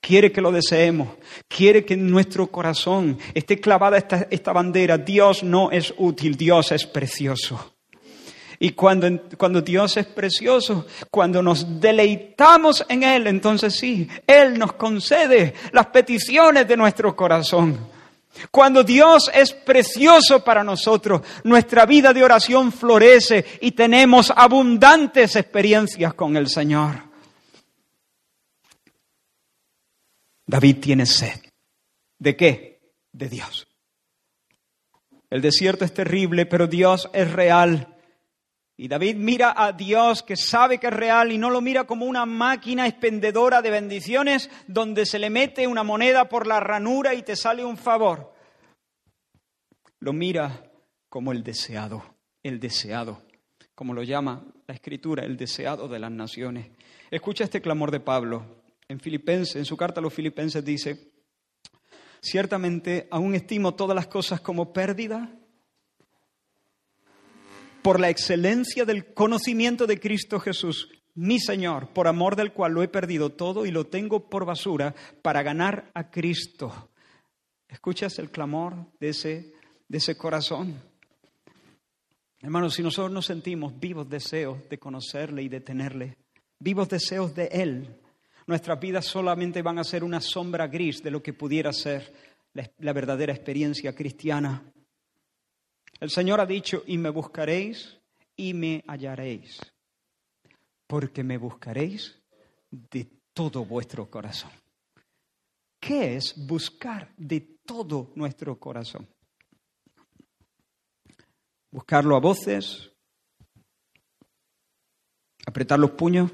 [0.00, 1.08] quiere que lo deseemos,
[1.46, 4.98] quiere que en nuestro corazón esté clavada esta, esta bandera.
[4.98, 7.74] Dios no es útil, Dios es precioso.
[8.62, 9.08] Y cuando,
[9.38, 15.86] cuando, Dios es precioso, cuando nos deleitamos en Él, entonces sí, Él nos concede las
[15.86, 17.78] peticiones de nuestro corazón.
[18.50, 26.12] Cuando Dios es precioso para nosotros, nuestra vida de oración florece y tenemos abundantes experiencias
[26.12, 27.09] con el Señor.
[30.50, 31.40] David tiene sed.
[32.18, 32.80] ¿De qué?
[33.12, 33.68] De Dios.
[35.30, 37.96] El desierto es terrible, pero Dios es real.
[38.76, 42.04] Y David mira a Dios que sabe que es real y no lo mira como
[42.04, 47.22] una máquina expendedora de bendiciones donde se le mete una moneda por la ranura y
[47.22, 48.34] te sale un favor.
[50.00, 50.64] Lo mira
[51.08, 52.02] como el deseado,
[52.42, 53.22] el deseado,
[53.76, 56.72] como lo llama la escritura, el deseado de las naciones.
[57.08, 58.59] Escucha este clamor de Pablo
[58.90, 61.12] en Filipenses, en su carta a los Filipenses dice,
[62.20, 65.32] ciertamente aún estimo todas las cosas como pérdida
[67.82, 72.82] por la excelencia del conocimiento de Cristo Jesús, mi Señor, por amor del cual lo
[72.82, 76.90] he perdido todo y lo tengo por basura para ganar a Cristo.
[77.68, 79.52] ¿Escuchas el clamor de ese,
[79.86, 80.82] de ese corazón?
[82.40, 86.16] Hermanos, si nosotros nos sentimos vivos deseos de conocerle y de tenerle,
[86.58, 87.99] vivos deseos de Él,
[88.50, 92.12] nuestras vidas solamente van a ser una sombra gris de lo que pudiera ser
[92.52, 94.60] la, verdadera experiencia cristiana.
[96.00, 97.96] El Señor ha dicho, y me buscaréis
[98.34, 99.60] y me hallaréis,
[100.88, 102.20] porque me buscaréis
[102.70, 104.50] de todo vuestro corazón.
[105.78, 109.08] ¿Qué es buscar de todo nuestro corazón?
[111.70, 112.90] Buscarlo a voces,
[115.46, 116.32] apretar los puños,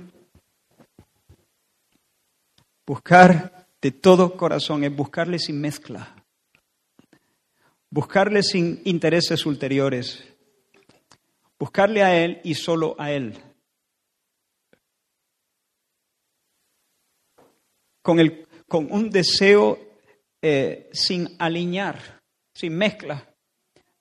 [2.86, 6.14] buscar de todo corazón es buscarle sin mezcla,
[7.90, 10.24] buscarle sin intereses ulteriores,
[11.58, 13.38] buscarle a Él y solo a Él.
[18.02, 19.78] Con, el, con un deseo
[20.40, 22.22] eh, sin alinear,
[22.54, 23.35] sin mezcla,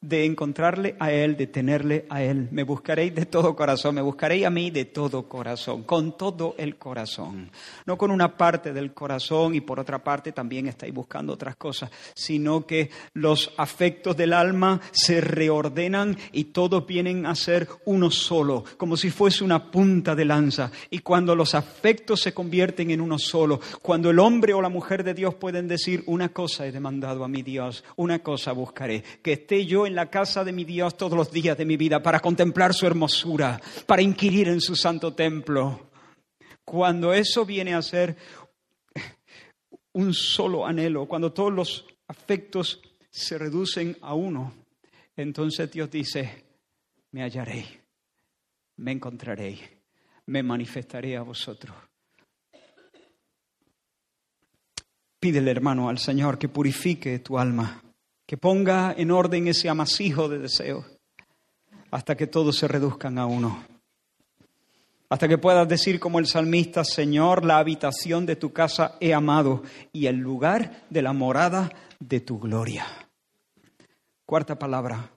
[0.08, 2.48] de encontrarle a Él, de tenerle a Él.
[2.52, 6.78] Me buscaréis de todo corazón, me buscaréis a mí de todo corazón, con todo el
[6.78, 7.50] corazón.
[7.86, 11.90] No con una parte del corazón y por otra parte también estáis buscando otras cosas,
[12.14, 18.64] sino que los afectos del alma se reordenan y todos vienen a ser uno solo,
[18.78, 20.72] como si fuese una punta de lanza.
[20.90, 25.04] Y cuando los afectos se convierten en uno solo, cuando el hombre o la mujer
[25.04, 29.34] de Dios pueden decir, una cosa he demandado a mi Dios, una cosa buscaré, que
[29.34, 32.74] esté yo la casa de mi Dios todos los días de mi vida para contemplar
[32.74, 35.90] su hermosura, para inquirir en su santo templo.
[36.64, 38.18] Cuando eso viene a ser
[39.94, 44.54] un solo anhelo, cuando todos los afectos se reducen a uno,
[45.16, 46.44] entonces Dios dice,
[47.12, 47.66] me hallaré,
[48.78, 49.58] me encontraré,
[50.26, 51.76] me manifestaré a vosotros.
[55.20, 57.82] Pídele, hermano, al Señor que purifique tu alma
[58.26, 60.86] que ponga en orden ese amasijo de deseos
[61.92, 63.64] hasta que todos se reduzcan a uno.
[65.10, 69.64] Hasta que puedas decir como el salmista, Señor, la habitación de tu casa he amado
[69.94, 72.86] y el lugar de la morada de tu gloria.
[74.26, 75.12] Cuarta palabra,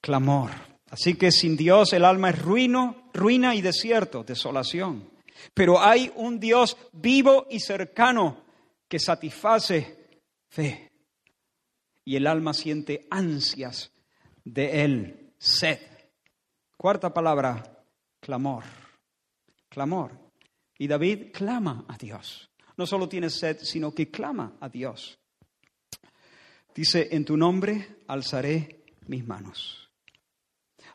[0.00, 0.50] clamor.
[0.90, 5.10] Así que sin Dios el alma es ruino, ruina y desierto, desolación.
[5.54, 8.44] Pero hay un Dios vivo y cercano
[8.86, 10.20] que satisface
[10.50, 10.91] fe
[12.04, 13.92] y el alma siente ansias
[14.44, 15.78] de Él, sed.
[16.76, 17.84] Cuarta palabra,
[18.20, 18.64] clamor,
[19.68, 20.12] clamor.
[20.78, 22.50] Y David clama a Dios.
[22.76, 25.18] No solo tiene sed, sino que clama a Dios.
[26.74, 29.90] Dice, en tu nombre alzaré mis manos.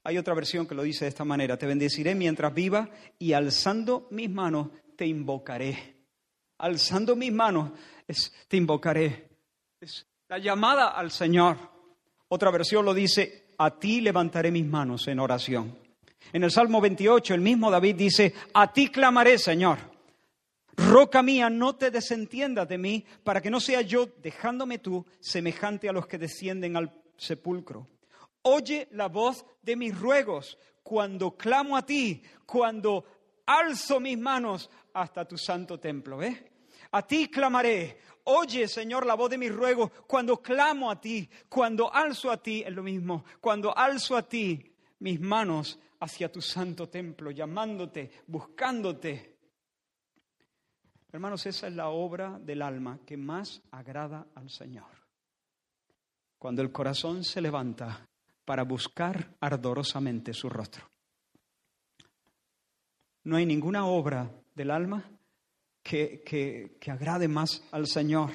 [0.04, 2.90] Hay otra versión que lo dice de esta manera, te bendeciré mientras viva
[3.20, 6.06] y alzando mis manos te invocaré.
[6.58, 7.72] Alzando mis manos
[8.48, 9.30] te invocaré.
[10.30, 11.58] La llamada al Señor.
[12.28, 15.80] Otra versión lo dice, a ti levantaré mis manos en oración.
[16.34, 19.78] En el Salmo 28, el mismo David dice, a ti clamaré, Señor.
[20.76, 25.88] Roca mía, no te desentiendas de mí, para que no sea yo, dejándome tú, semejante
[25.88, 27.88] a los que descienden al sepulcro.
[28.42, 33.06] Oye la voz de mis ruegos cuando clamo a ti, cuando
[33.46, 36.18] alzo mis manos hasta tu santo templo.
[36.18, 36.38] ¿Ves?
[36.92, 37.98] A ti clamaré.
[38.30, 42.62] Oye, Señor, la voz de mi ruego cuando clamo a ti, cuando alzo a ti,
[42.62, 49.38] es lo mismo, cuando alzo a ti mis manos hacia tu santo templo, llamándote, buscándote.
[51.10, 54.92] Hermanos, esa es la obra del alma que más agrada al Señor.
[56.38, 58.10] Cuando el corazón se levanta
[58.44, 60.86] para buscar ardorosamente su rostro.
[63.24, 65.17] No hay ninguna obra del alma
[65.88, 68.32] que, agrade más al Señor.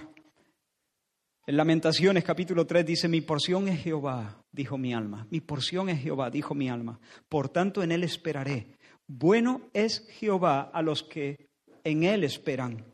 [1.47, 6.01] En Lamentaciones capítulo 3 dice, mi porción es Jehová, dijo mi alma, mi porción es
[6.01, 6.99] Jehová, dijo mi alma,
[7.29, 8.79] por tanto en Él esperaré.
[9.07, 11.51] Bueno es Jehová a los que
[11.85, 12.85] en Él esperan,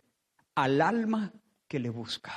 [0.55, 1.33] al alma
[1.69, 2.35] que le busca.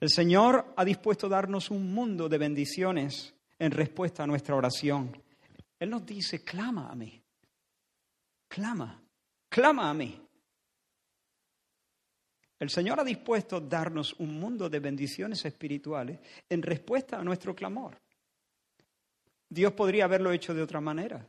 [0.00, 5.20] El Señor ha dispuesto a darnos un mundo de bendiciones en respuesta a nuestra oración.
[5.78, 7.20] Él nos dice, clama a mí,
[8.48, 9.02] clama,
[9.48, 10.22] clama a mí.
[12.62, 18.00] El Señor ha dispuesto darnos un mundo de bendiciones espirituales en respuesta a nuestro clamor.
[19.48, 21.26] Dios podría haberlo hecho de otra manera.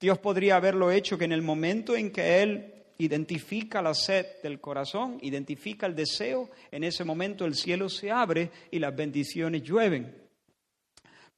[0.00, 4.62] Dios podría haberlo hecho que en el momento en que Él identifica la sed del
[4.62, 10.26] corazón, identifica el deseo, en ese momento el cielo se abre y las bendiciones llueven.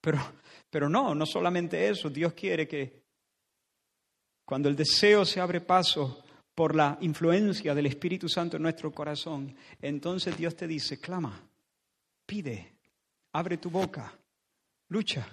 [0.01, 0.21] Pero,
[0.71, 3.03] Pero no, no solamente eso, Dios quiere que
[4.45, 6.23] cuando el deseo se abre paso
[6.57, 11.39] por la influencia del Espíritu Santo en nuestro corazón, entonces Dios te dice, clama,
[12.25, 12.79] pide,
[13.33, 14.19] abre tu boca,
[14.89, 15.29] lucha,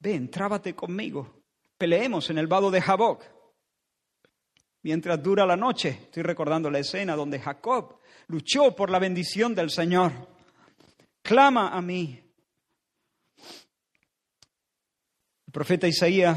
[0.00, 1.42] ven, trábate conmigo,
[1.78, 3.22] peleemos en el vado de Jaboc.
[4.82, 9.70] Mientras dura la noche, estoy recordando la escena donde Jacob luchó por la bendición del
[9.70, 10.10] Señor.
[11.22, 12.20] Clama a mí.
[15.46, 16.36] El profeta Isaías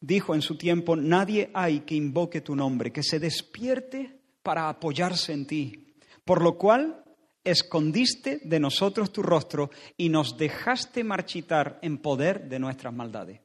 [0.00, 5.32] dijo en su tiempo, nadie hay que invoque tu nombre, que se despierte para apoyarse
[5.32, 5.94] en ti,
[6.24, 7.04] por lo cual
[7.44, 13.40] escondiste de nosotros tu rostro y nos dejaste marchitar en poder de nuestras maldades.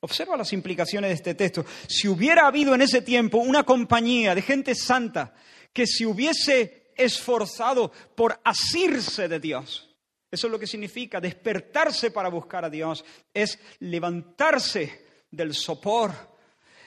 [0.00, 1.64] Observa las implicaciones de este texto.
[1.86, 5.34] Si hubiera habido en ese tiempo una compañía de gente santa
[5.72, 9.94] que se hubiese esforzado por asirse de Dios,
[10.30, 16.12] eso es lo que significa despertarse para buscar a Dios, es levantarse del sopor,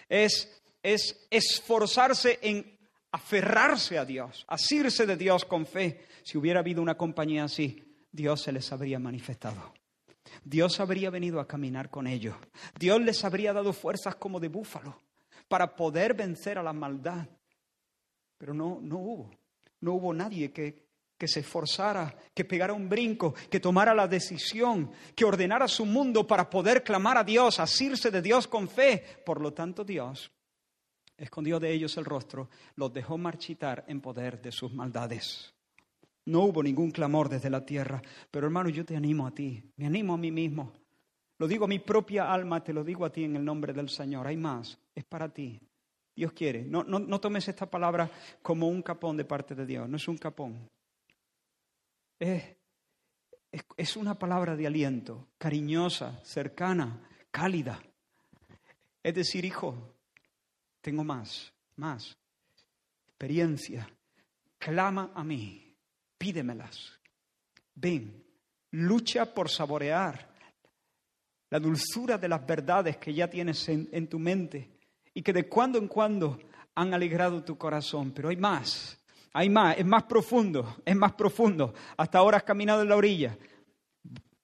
[0.10, 2.74] es, es esforzarse en
[3.12, 6.06] aferrarse a Dios, asirse de Dios con fe.
[6.24, 9.74] Si hubiera habido una compañía así, Dios se les habría manifestado.
[10.44, 12.36] Dios habría venido a caminar con ellos.
[12.78, 15.00] Dios les habría dado fuerzas como de búfalo
[15.48, 17.28] para poder vencer a la maldad.
[18.38, 19.32] Pero no, no hubo.
[19.80, 20.83] No hubo nadie que,
[21.24, 26.28] que se esforzara, que pegara un brinco, que tomara la decisión, que ordenara su mundo
[26.28, 29.02] para poder clamar a Dios, asirse de Dios con fe.
[29.26, 30.30] Por lo tanto, Dios
[31.16, 35.54] escondió de ellos el rostro, los dejó marchitar en poder de sus maldades.
[36.26, 39.86] No hubo ningún clamor desde la tierra, pero hermano, yo te animo a ti, me
[39.86, 40.74] animo a mí mismo.
[41.38, 43.88] Lo digo a mi propia alma, te lo digo a ti en el nombre del
[43.88, 44.28] Señor.
[44.28, 45.58] Hay más, es para ti.
[46.14, 46.66] Dios quiere.
[46.66, 48.12] No, no, no tomes esta palabra
[48.42, 50.70] como un capón de parte de Dios, no es un capón.
[52.20, 52.56] Es,
[53.78, 57.82] es, una palabra de aliento, cariñosa, cercana, cálida.
[59.02, 59.96] Es decir, hijo,
[60.82, 62.18] tengo más, más
[63.08, 63.90] experiencia.
[64.58, 65.64] Clama a mí
[66.18, 67.00] pídemelas.
[67.76, 68.24] Ven,
[68.72, 70.34] lucha por saborear
[71.50, 74.80] la dulzura de las verdades que ya tienes en, tu mente
[75.14, 76.40] y que de cuando en cuando
[76.76, 78.12] han alegrado tu corazón.
[78.12, 78.98] Pero hay más,
[79.34, 81.74] hay más, es más profundo, es más profundo.
[81.98, 83.38] Hasta ahora has caminado en la orilla.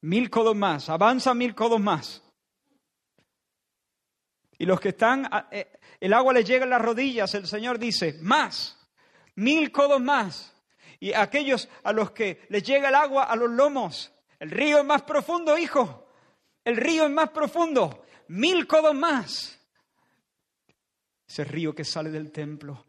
[0.01, 2.23] Mil codos más, avanza mil codos más.
[4.57, 8.17] Y los que están, eh, el agua les llega a las rodillas, el Señor dice,
[8.21, 8.77] más,
[9.35, 10.55] mil codos más
[10.99, 14.11] y aquellos a los que les llega el agua a los lomos.
[14.39, 16.07] El río es más profundo, hijo.
[16.63, 18.03] El río es más profundo.
[18.29, 19.59] Mil codos más.
[21.27, 22.85] Ese río que sale del templo,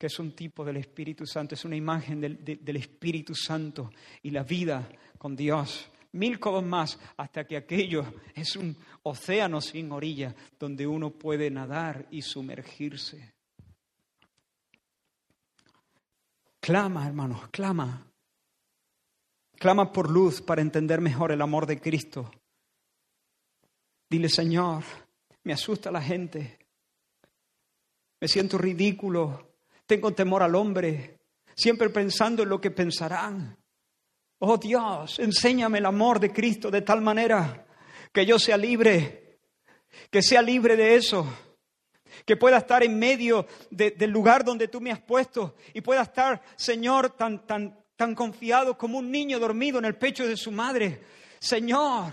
[0.00, 3.92] que es un tipo del Espíritu Santo, es una imagen del, Espíritu Santo
[4.22, 4.88] y la vida
[5.18, 5.90] con Dios.
[6.12, 12.06] Mil codos más hasta que aquello es un océano sin orilla donde uno puede nadar
[12.10, 13.34] y sumergirse.
[16.60, 18.06] Clama, hermanos, clama.
[19.56, 22.30] Clama por luz para entender mejor el amor de Cristo.
[24.08, 24.82] Dile, Señor,
[25.44, 26.58] me asusta la gente.
[28.18, 29.49] Me siento ridículo.
[29.90, 31.18] Tengo temor al hombre.
[31.52, 33.58] Siempre pensando en lo que pensarán.
[34.38, 37.66] Oh Dios, enséñame el amor de Cristo de tal manera
[38.12, 39.40] que yo sea libre,
[40.08, 41.26] que sea libre de eso
[42.24, 46.40] que pueda estar en medio del lugar donde tú me has puesto y pueda estar,
[46.54, 51.00] Señor, tan, tan, tan confiado como un niño dormido en el pecho de su madre.
[51.40, 52.12] Señor,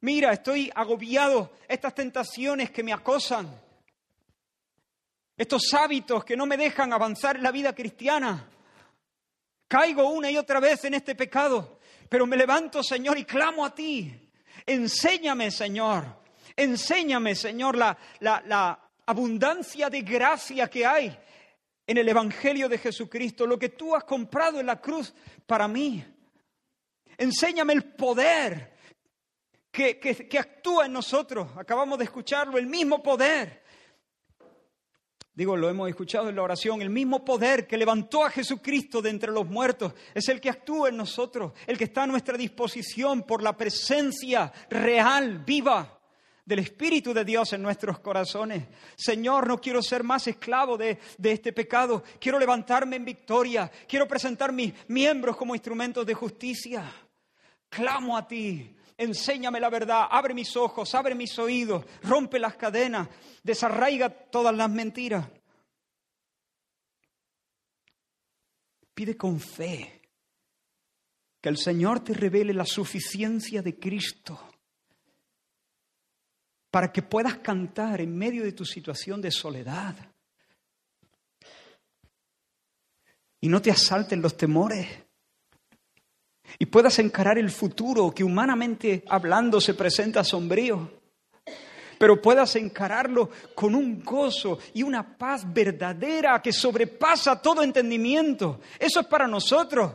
[0.00, 3.63] mira, estoy agobiado, estas tentaciones que me acosan,
[5.36, 8.48] estos hábitos que no me dejan avanzar en la vida cristiana.
[9.68, 11.78] Caigo una y otra vez en este pecado,
[12.08, 14.30] pero me levanto, Señor, y clamo a ti.
[14.66, 16.24] Enséñame, Señor,
[16.56, 21.14] Enséñame, Señor, la, la, abundancia de gracia que hay
[21.86, 25.12] en el Evangelio de Jesucristo, lo que tú has comprado en la cruz
[25.46, 26.02] para mí.
[27.18, 28.72] Enséñame el poder
[29.70, 31.48] que, que, actúa en nosotros.
[31.56, 33.63] Acabamos de escucharlo, el mismo poder.
[35.34, 39.10] Digo, lo hemos escuchado en la oración, el mismo poder que levantó a Jesucristo de
[39.10, 43.22] entre los muertos es el que actúa en nosotros, el que está a nuestra disposición
[43.22, 45.98] por la presencia real, viva
[46.44, 48.64] del Espíritu de Dios en nuestros corazones.
[48.96, 52.04] Señor, no quiero ser más esclavo de, este pecado.
[52.20, 53.70] Quiero levantarme en victoria.
[53.88, 56.92] Quiero presentar mis miembros como instrumentos de justicia.
[57.68, 58.76] Clamo a ti.
[58.96, 60.06] Enséñame la verdad.
[60.10, 61.84] Abre mis ojos, abre mis oídos.
[62.02, 63.08] Rompe las cadenas.
[63.42, 65.26] Desarraiga todas las mentiras.
[68.94, 70.00] Pide con fe.
[71.40, 74.40] Que el Señor te revele la suficiencia de Cristo
[76.70, 79.94] para que puedas cantar en medio de tu situación de soledad.
[83.40, 85.03] Y no te asalten los temores.
[86.58, 90.90] Y puedas encarar el futuro que humanamente hablando se presenta sombrío.
[91.98, 98.60] Pero puedas encararlo con un gozo y una paz verdadera que sobrepasa todo entendimiento.
[98.78, 99.92] Eso es para nosotros.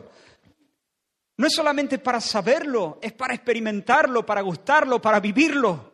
[1.36, 5.90] No es solamente para saberlo, es para experimentarlo, para gustarlo, para vivirlo.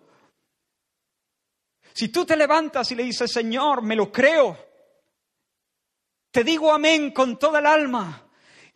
[1.92, 4.56] Si tú te levantas y le dices, Señor, me lo creo,
[6.30, 8.25] te digo amén con toda el alma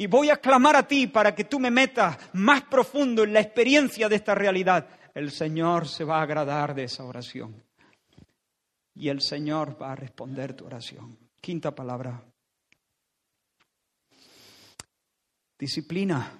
[0.00, 3.40] y voy a clamar a ti para que tú me metas más profundo en la
[3.40, 7.62] experiencia de esta realidad, el Señor se va a agradar de esa oración.
[8.94, 11.18] Y el Señor va a responder tu oración.
[11.38, 12.24] Quinta palabra.
[15.58, 16.32] Disciplina.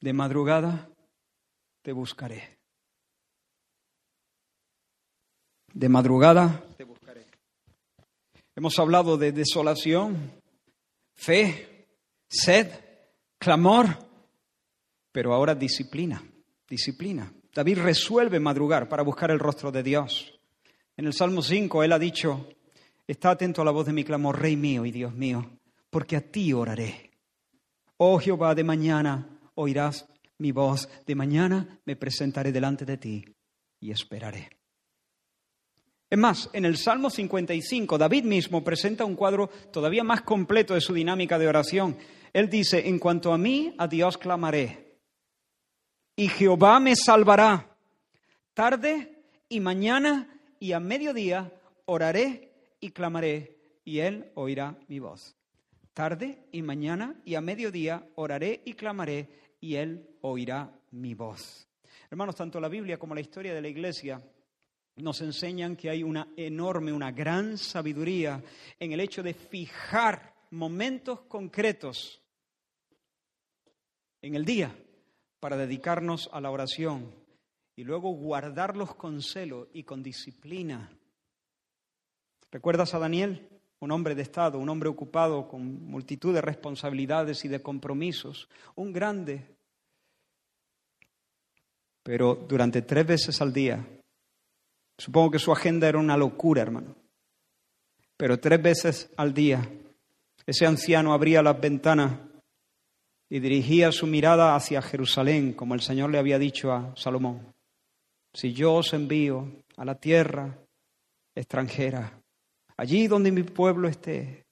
[0.00, 0.88] De madrugada
[1.82, 2.58] te buscaré.
[5.72, 7.26] De madrugada te buscaré.
[8.54, 10.43] Hemos hablado de desolación,
[11.14, 11.88] fe,
[12.28, 12.68] sed,
[13.38, 13.86] clamor,
[15.10, 16.22] pero ahora disciplina,
[16.68, 17.32] disciplina.
[17.54, 20.38] David resuelve madrugar para buscar el rostro de Dios.
[20.96, 22.48] En el Salmo 5 él ha dicho,
[23.06, 25.58] está atento a la voz de mi clamor, Rey mío y Dios mío,
[25.90, 27.10] porque a ti oraré.
[27.96, 30.06] Oh Jehová, de mañana oirás
[30.38, 33.24] mi voz, de mañana me presentaré delante de ti
[33.80, 34.50] y esperaré.
[36.14, 40.80] Es más, en el Salmo 55, David mismo presenta un cuadro todavía más completo de
[40.80, 41.96] su dinámica de oración.
[42.32, 45.00] Él dice, en cuanto a mí, a Dios clamaré,
[46.14, 47.76] y Jehová me salvará.
[48.52, 51.52] Tarde y mañana y a mediodía
[51.86, 55.34] oraré y clamaré, y Él oirá mi voz.
[55.94, 61.66] Tarde y mañana y a mediodía oraré y clamaré, y Él oirá mi voz.
[62.08, 64.22] Hermanos, tanto la Biblia como la historia de la Iglesia
[64.96, 68.42] nos enseñan que hay una enorme, una gran sabiduría
[68.78, 72.20] en el hecho de fijar momentos concretos
[74.22, 74.74] en el día
[75.40, 77.12] para dedicarnos a la oración
[77.76, 80.90] y luego guardarlos con celo y con disciplina.
[82.52, 83.48] ¿Recuerdas a Daniel?
[83.80, 88.92] Un hombre de Estado, un hombre ocupado con multitud de responsabilidades y de compromisos, un
[88.92, 89.56] grande.
[92.04, 93.84] Pero durante tres veces al día
[94.98, 96.94] Supongo que su agenda era una locura, hermano.
[98.16, 99.68] Pero tres veces al día
[100.46, 102.12] ese anciano abría las ventanas
[103.30, 107.54] y dirigía su mirada hacia Jerusalén, como el Señor le había dicho a Salomón.
[108.32, 110.58] Si yo os envío a la tierra
[111.34, 112.20] extranjera,
[112.76, 114.44] allí donde mi pueblo esté,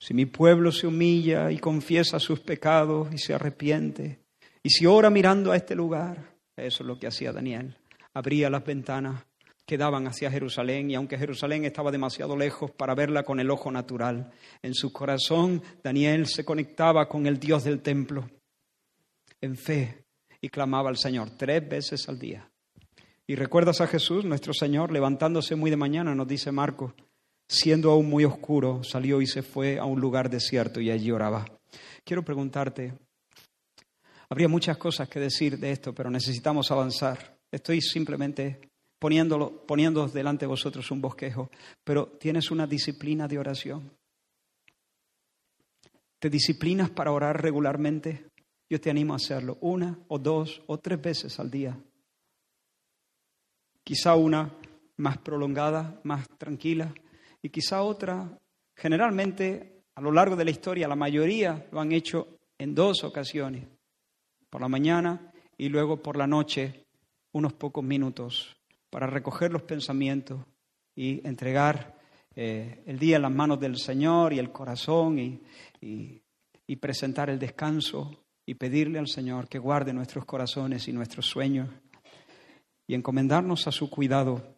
[0.00, 4.20] si mi pueblo se humilla y confiesa sus pecados y se arrepiente,
[4.62, 7.76] y si ora mirando a este lugar, eso es lo que hacía Daniel,
[8.14, 9.24] abría las ventanas
[9.68, 13.70] que daban hacia Jerusalén y aunque Jerusalén estaba demasiado lejos para verla con el ojo
[13.70, 18.30] natural, en su corazón Daniel se conectaba con el Dios del templo
[19.42, 20.06] en fe
[20.40, 22.50] y clamaba al Señor tres veces al día.
[23.26, 26.94] Y recuerdas a Jesús, nuestro Señor, levantándose muy de mañana, nos dice Marcos,
[27.46, 31.44] siendo aún muy oscuro, salió y se fue a un lugar desierto y allí oraba.
[32.04, 32.94] Quiero preguntarte,
[34.30, 37.36] habría muchas cosas que decir de esto, pero necesitamos avanzar.
[37.52, 38.67] Estoy simplemente
[38.98, 41.50] poniéndolo, poniendo delante de vosotros un bosquejo,
[41.84, 43.92] pero tienes una disciplina de oración.
[46.18, 48.28] ¿Te disciplinas para orar regularmente?
[48.68, 51.78] Yo te animo a hacerlo una o dos o tres veces al día.
[53.84, 54.52] Quizá una
[54.96, 56.92] más prolongada, más tranquila,
[57.40, 58.36] y quizá otra,
[58.76, 63.64] generalmente a lo largo de la historia, la mayoría lo han hecho en dos ocasiones,
[64.50, 66.84] por la mañana y luego por la noche,
[67.32, 68.57] unos pocos minutos
[68.90, 70.40] para recoger los pensamientos
[70.94, 71.96] y entregar
[72.34, 76.22] eh, el día en las manos del Señor y el corazón y,
[76.80, 81.68] presentar el descanso y pedirle al Señor que guarde nuestros corazones y nuestros sueños
[82.86, 84.54] y encomendarnos a su cuidado.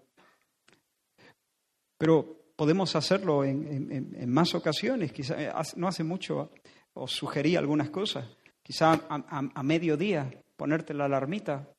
[1.96, 5.12] Pero podemos hacerlo en, más ocasiones.
[5.12, 6.52] Quizá, eh, no hace mucho
[6.92, 8.26] os sugerí algunas cosas.
[8.62, 11.70] Quizá a, a mediodía ponerte la alarmita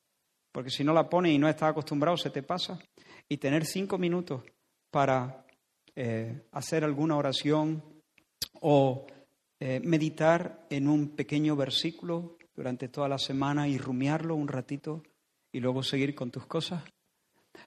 [0.52, 2.78] porque si no la pones y no estás acostumbrado, se te pasa.
[3.28, 4.42] Y tener cinco minutos
[4.90, 5.46] para
[5.96, 7.82] eh, hacer alguna oración
[8.60, 9.06] o
[9.58, 15.02] eh, meditar en un pequeño versículo durante toda la semana y rumiarlo un ratito
[15.50, 16.82] y luego seguir con tus cosas.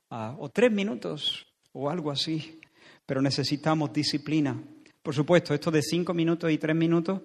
[0.10, 2.60] Ah, o tres minutos o algo así.
[3.06, 4.62] Pero necesitamos disciplina.
[5.02, 7.22] Por supuesto, esto de cinco minutos y tres minutos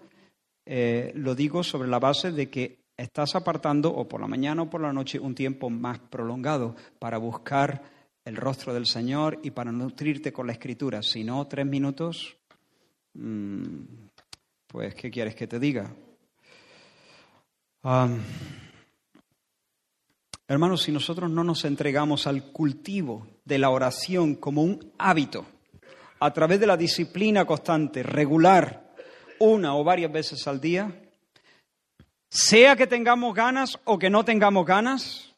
[0.67, 4.70] eh, lo digo sobre la base de que estás apartando o por la mañana o
[4.70, 7.82] por la noche un tiempo más prolongado para buscar
[8.24, 11.03] el rostro del Señor y para nutrirte con la escritura.
[11.03, 12.36] Si no, tres minutos,
[13.14, 13.70] mm,
[14.66, 15.92] pues, ¿qué quieres que te diga?
[20.46, 25.46] hermanos, si nosotros no nos entregamos al cultivo de la oración como un hábito,
[26.18, 28.92] a través de la disciplina constante, regular,
[29.38, 31.10] una o varias veces al día,
[32.31, 35.35] sea que tengamos ganas o que no tengamos ganas,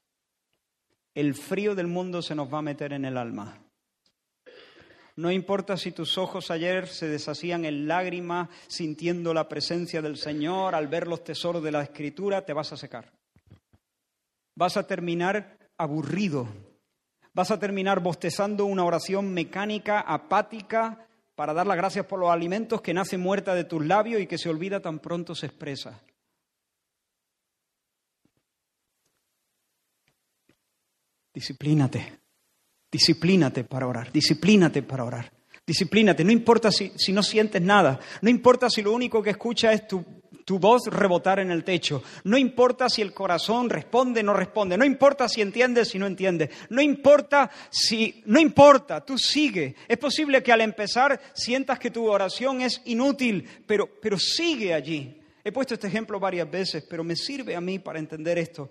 [1.14, 3.58] el frío del mundo se nos va a meter en el alma.
[5.16, 10.74] No importa si tus ojos ayer se deshacían en lágrimas sintiendo la presencia del Señor,
[10.74, 13.12] al ver los tesoros de la Escritura, te vas a secar.
[14.54, 16.48] Vas a terminar aburrido.
[17.34, 22.80] Vas a terminar bostezando una oración mecánica, apática, para dar las gracias por los alimentos
[22.80, 26.00] que nace muerta de tus labios y que se olvida tan pronto se expresa.
[31.34, 32.20] Disciplínate,
[32.90, 35.32] disciplínate para orar, disciplínate para orar,
[35.66, 36.24] disciplínate.
[36.24, 39.88] No importa si, si no sientes nada, no importa si lo único que escuchas es
[39.88, 40.04] tu
[40.44, 42.02] tu voz rebotar en el techo.
[42.24, 44.76] No importa si el corazón responde o no responde.
[44.76, 46.50] No importa si entiendes o no entiendes.
[46.70, 48.22] No importa si...
[48.26, 49.76] No importa, tú sigue.
[49.88, 55.20] Es posible que al empezar sientas que tu oración es inútil, pero, pero sigue allí.
[55.44, 58.70] He puesto este ejemplo varias veces, pero me sirve a mí para entender esto.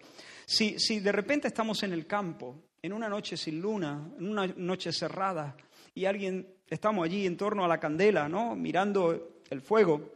[0.52, 4.48] Si, si de repente estamos en el campo, en una noche sin luna, en una
[4.48, 5.56] noche cerrada,
[5.96, 8.54] y alguien, estamos allí en torno a la candela, ¿no?
[8.54, 10.12] Mirando el fuego,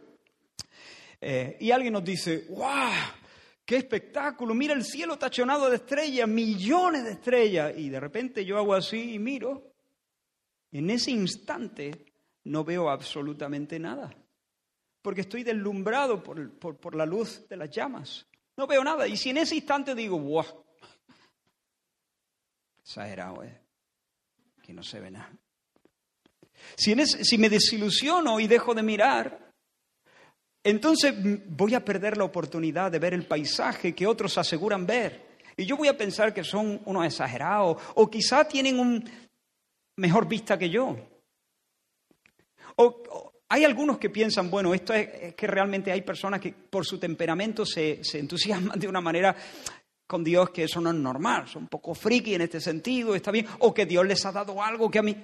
[1.21, 2.91] eh, y alguien nos dice, ¡guau!
[3.63, 4.53] ¡Qué espectáculo!
[4.53, 7.73] Mira el cielo tachonado de estrellas, millones de estrellas.
[7.77, 9.71] Y de repente yo hago así y miro.
[10.73, 12.07] En ese instante
[12.43, 14.13] no veo absolutamente nada.
[15.01, 18.27] Porque estoy deslumbrado por, por, la luz de las llamas.
[18.57, 19.07] No veo nada.
[19.07, 20.45] Y si en ese instante digo, ¡guau!
[22.79, 23.61] Exagerado, ¿eh?
[24.61, 25.31] Que no se ve nada.
[26.75, 29.51] Si, si me desilusiono y dejo de mirar,
[30.63, 31.13] entonces
[31.47, 35.37] voy a perder la oportunidad de ver el paisaje que otros aseguran ver.
[35.57, 39.09] Y yo voy a pensar que son unos exagerados o quizá tienen un
[39.95, 40.97] mejor vista que yo.
[42.77, 46.97] O, hay algunos que piensan, bueno, esto es, que realmente hay personas que por su
[46.97, 49.35] temperamento se, se entusiasman de una manera
[50.07, 53.31] con Dios que eso no es normal, son un poco friki en este sentido, está
[53.31, 55.15] bien, o que Dios les ha dado algo que a mí...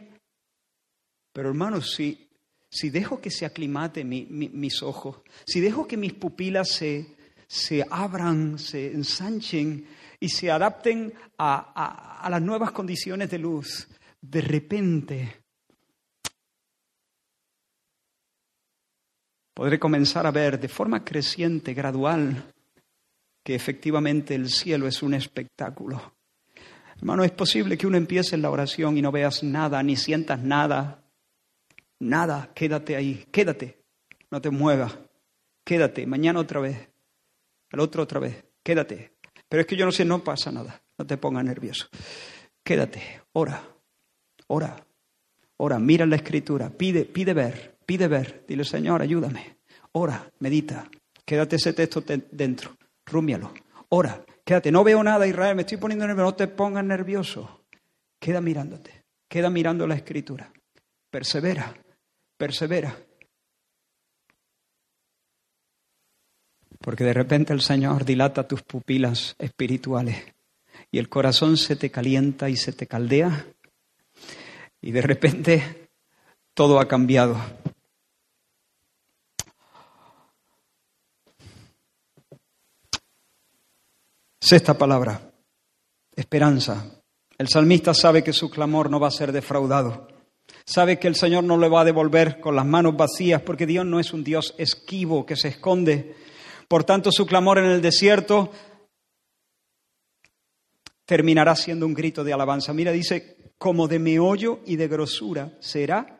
[1.33, 2.31] Pero hermanos, si
[2.71, 8.57] si dejo que se aclimate mis ojos, si dejo que mis pupilas se, se abran,
[8.57, 9.85] se ensanchen
[10.21, 13.89] y se adapten a, a las nuevas condiciones de luz,
[14.21, 15.40] de repente
[19.53, 22.51] podré comenzar a ver de forma creciente, gradual,
[23.43, 26.15] que efectivamente el cielo es un espectáculo.
[26.97, 30.39] Hermano, es posible que uno empiece en la oración y no veas nada, ni sientas
[30.41, 31.01] nada,
[32.01, 33.77] Nada, quédate ahí, quédate,
[34.31, 34.97] no te muevas,
[35.63, 36.89] quédate, mañana otra vez,
[37.71, 39.13] al otro otra vez, quédate.
[39.47, 41.89] Pero es que yo no sé, no pasa nada, no te pongas nervioso.
[42.63, 43.63] Quédate, ora,
[44.47, 44.83] ora,
[45.57, 49.57] ora, mira la escritura, pide, pide ver, pide ver, dile Señor, ayúdame,
[49.91, 50.89] ora, medita,
[51.25, 53.53] quédate ese texto dentro, rúmialo,
[53.89, 57.65] ora, quédate, no veo nada Israel, me estoy poniendo nervioso, no te pongas nervioso,
[58.17, 60.53] queda mirándote, queda mirando la escritura,
[61.09, 61.73] persevera,
[62.37, 62.97] persevera.
[66.79, 70.33] Porque de repente el Señor dilata tus pupilas espirituales
[70.89, 73.47] y el corazón se te calienta y se te caldea.
[74.79, 75.89] Y de repente
[76.53, 77.60] todo ha cambiado.
[84.43, 85.31] Sexta palabra,
[86.15, 87.03] esperanza.
[87.37, 90.07] El salmista sabe que su clamor no va a ser defraudado.
[90.65, 93.85] Sabe que el Señor no le va a devolver con las manos vacías porque Dios
[93.85, 96.15] no es un Dios esquivo que se esconde.
[96.67, 98.51] Por tanto, su clamor en el desierto
[101.05, 102.73] terminará siendo un grito de alabanza.
[102.73, 106.19] Mira, dice, como de meollo y de grosura será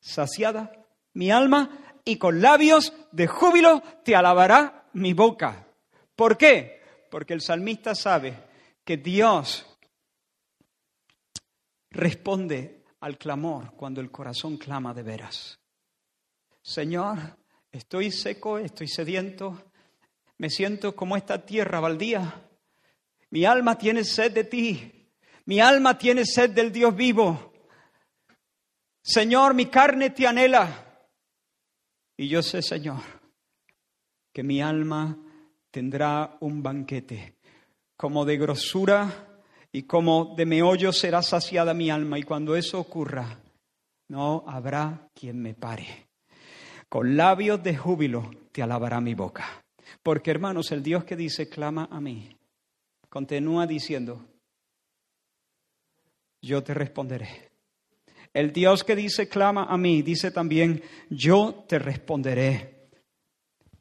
[0.00, 0.72] saciada
[1.14, 5.68] mi alma y con labios de júbilo te alabará mi boca.
[6.16, 6.79] ¿Por qué?
[7.10, 8.36] Porque el salmista sabe
[8.84, 9.66] que Dios
[11.90, 15.58] responde al clamor cuando el corazón clama de veras.
[16.62, 17.36] Señor,
[17.72, 19.72] estoy seco, estoy sediento,
[20.38, 22.48] me siento como esta tierra baldía.
[23.30, 25.10] Mi alma tiene sed de ti,
[25.46, 27.52] mi alma tiene sed del Dios vivo.
[29.02, 31.08] Señor, mi carne te anhela.
[32.16, 33.00] Y yo sé, Señor,
[34.32, 35.18] que mi alma
[35.70, 37.34] tendrá un banquete,
[37.96, 39.42] como de grosura
[39.72, 43.38] y como de meollo será saciada mi alma, y cuando eso ocurra,
[44.08, 46.08] no habrá quien me pare.
[46.88, 49.62] Con labios de júbilo te alabará mi boca.
[50.02, 52.36] Porque hermanos, el Dios que dice, clama a mí,
[53.08, 54.24] continúa diciendo,
[56.42, 57.50] yo te responderé.
[58.32, 62.79] El Dios que dice, clama a mí, dice también, yo te responderé.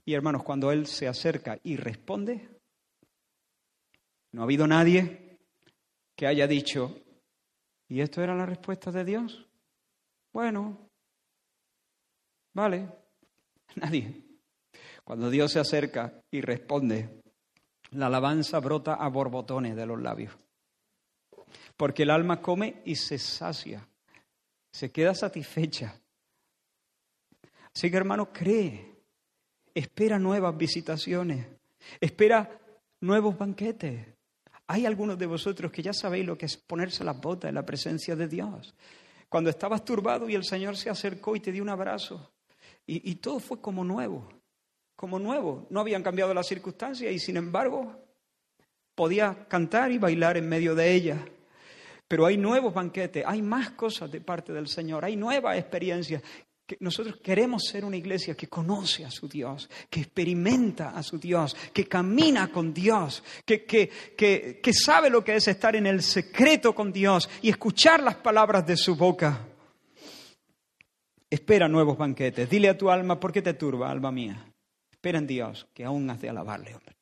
[0.06, 2.50] Y hermanos, cuando Él se acerca y responde,
[4.32, 5.40] no ha habido nadie
[6.16, 6.98] que haya dicho,
[7.88, 9.48] ¿y esto era la respuesta de Dios?
[10.34, 10.90] Bueno,
[12.54, 12.90] vale,
[13.76, 14.24] nadie.
[15.04, 17.22] Cuando Dios se acerca y responde,
[17.92, 20.36] la alabanza brota a borbotones de los labios.
[21.76, 23.88] Porque el alma come y se sacia,
[24.72, 26.00] se queda satisfecha.
[27.74, 28.99] Así que hermano, cree,
[29.74, 31.48] espera nuevas visitaciones,
[32.00, 32.60] espera
[33.02, 34.08] nuevos banquetes.
[34.68, 37.66] Hay algunos de vosotros que ya sabéis lo que es ponerse las botas en la
[37.66, 38.76] presencia de Dios.
[39.28, 42.32] Cuando estabas turbado y el Señor se acercó y te dio un abrazo.
[42.86, 44.28] Y, y todo fue como nuevo,
[44.96, 45.68] como nuevo.
[45.70, 47.96] No habían cambiado las circunstancias y sin embargo
[48.96, 51.20] podía cantar y bailar en medio de ellas.
[52.10, 56.24] Pero hay nuevos banquetes, hay más cosas de parte del Señor, hay nuevas experiencias.
[56.80, 61.56] Nosotros queremos ser una iglesia que conoce a su Dios, que experimenta a su Dios,
[61.74, 66.02] que camina con Dios, que, que, que, que sabe lo que es estar en el
[66.02, 69.48] secreto con Dios y escuchar las palabras de su boca.
[71.30, 72.50] Espera nuevos banquetes.
[72.50, 74.46] Dile a tu alma, ¿por qué te turba, alma mía?
[74.92, 76.96] Espera en Dios, que aún has de alabarle, hombre.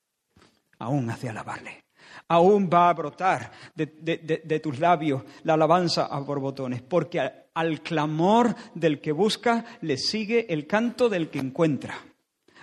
[0.80, 1.87] Aún has de alabarle
[2.28, 7.20] aún va a brotar de, tus labios la alabanza a borbotones, porque
[7.54, 11.96] al, clamor del que busca le sigue el canto del que encuentra.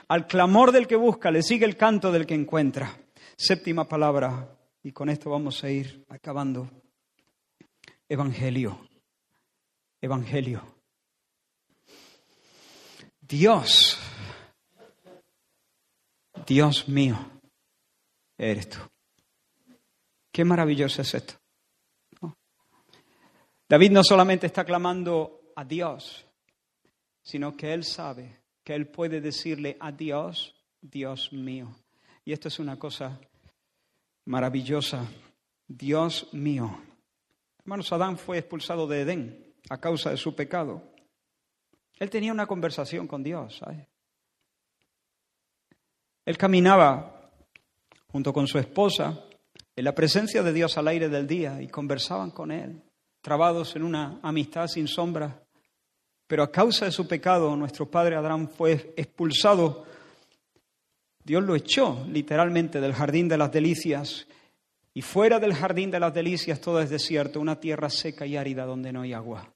[0.08, 2.98] Al clamor del que busca le sigue el canto del que encuentra.
[3.36, 4.48] Séptima palabra,
[4.82, 6.70] y con esto vamos a ir acabando.
[8.08, 8.78] Evangelio.
[10.00, 10.62] Evangelio.
[13.20, 13.98] Dios,
[16.46, 17.16] Dios mío,
[18.36, 18.78] eres tú.
[20.34, 21.34] Qué maravilloso es esto.
[23.68, 26.26] David no solamente está clamando a Dios,
[27.22, 31.76] sino que él sabe que él puede decirle a Dios, Dios mío.
[32.24, 33.20] Y esto es una cosa
[34.24, 35.06] maravillosa.
[35.68, 36.82] Dios mío.
[37.60, 40.82] Hermanos, Adán fue expulsado de Edén a causa de su pecado.
[41.96, 43.60] Él tenía una conversación con Dios.
[46.24, 47.30] Él caminaba
[48.08, 49.28] junto con su esposa
[49.76, 52.80] en la presencia de Dios al aire del día y conversaban con Él,
[53.20, 55.42] trabados en una amistad sin sombra.
[56.26, 59.84] Pero a causa de su pecado, nuestro padre Adán fue expulsado.
[61.22, 64.26] Dios lo echó literalmente del jardín de las delicias.
[64.94, 68.64] Y fuera del jardín de las delicias todo es desierto, una tierra seca y árida
[68.64, 69.52] donde no hay agua.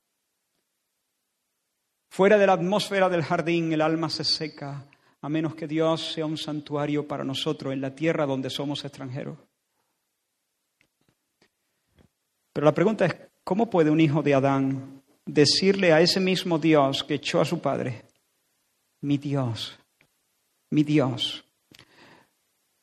[2.10, 4.86] Fuera de la atmósfera del jardín el alma se seca,
[5.20, 9.38] a menos que Dios sea un santuario para nosotros en la tierra donde somos extranjeros.
[12.59, 17.04] Pero la pregunta es, ¿cómo puede un hijo de Adán decirle a ese mismo Dios
[17.04, 18.04] que echó a su padre,
[19.00, 19.78] mi Dios,
[20.70, 21.44] mi Dios?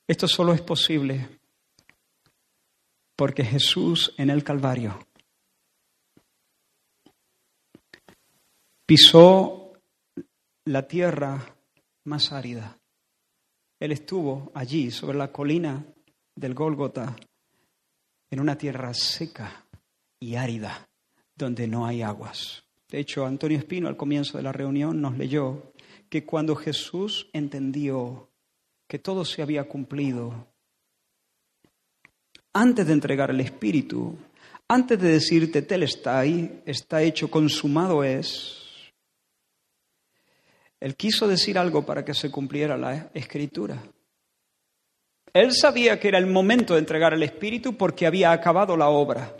[0.07, 1.27] Esto solo es posible
[3.17, 4.97] porque Jesús en el Calvario
[8.85, 9.73] pisó
[10.63, 11.53] la tierra
[12.05, 12.79] más árida.
[13.81, 15.85] Él estuvo allí sobre la colina
[16.33, 17.13] del Gólgota,
[18.35, 19.64] en una tierra seca,
[20.25, 20.89] y árida,
[21.35, 22.63] donde no hay aguas.
[22.89, 25.71] De hecho, Antonio Espino al comienzo de la reunión nos leyó
[26.09, 28.31] que cuando Jesús entendió
[28.87, 30.47] que todo se había cumplido,
[32.53, 34.17] antes de entregar el Espíritu,
[34.67, 38.63] antes de decirte telestai, está hecho, consumado es,
[40.79, 43.83] él quiso decir algo para que se cumpliera la escritura.
[45.33, 49.35] Él sabía que era el momento de entregar el Espíritu porque había acabado la obra.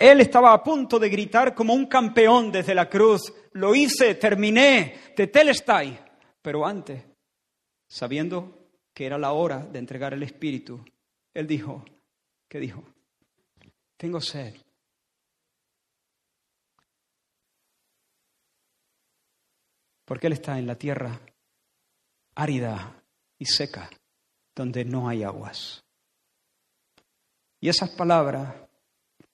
[0.00, 5.12] Él estaba a punto de gritar como un campeón desde la cruz, lo hice, terminé,
[5.14, 6.00] tetelestai.
[6.40, 7.04] Pero antes,
[7.86, 10.82] sabiendo que era la hora de entregar el Espíritu,
[11.34, 11.84] él dijo,
[12.48, 12.82] ¿qué dijo?
[13.98, 14.56] Tengo sed.
[20.06, 21.20] Porque Él está en la tierra
[22.36, 23.04] árida
[23.38, 23.90] y seca,
[24.56, 25.84] donde no hay aguas.
[27.60, 28.69] Y esas palabras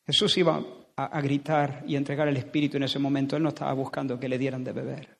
[0.07, 0.65] Jesús iba
[0.97, 3.37] a, gritar y entregar el Espíritu en ese momento.
[3.37, 5.19] Él no estaba buscando que le dieran de beber.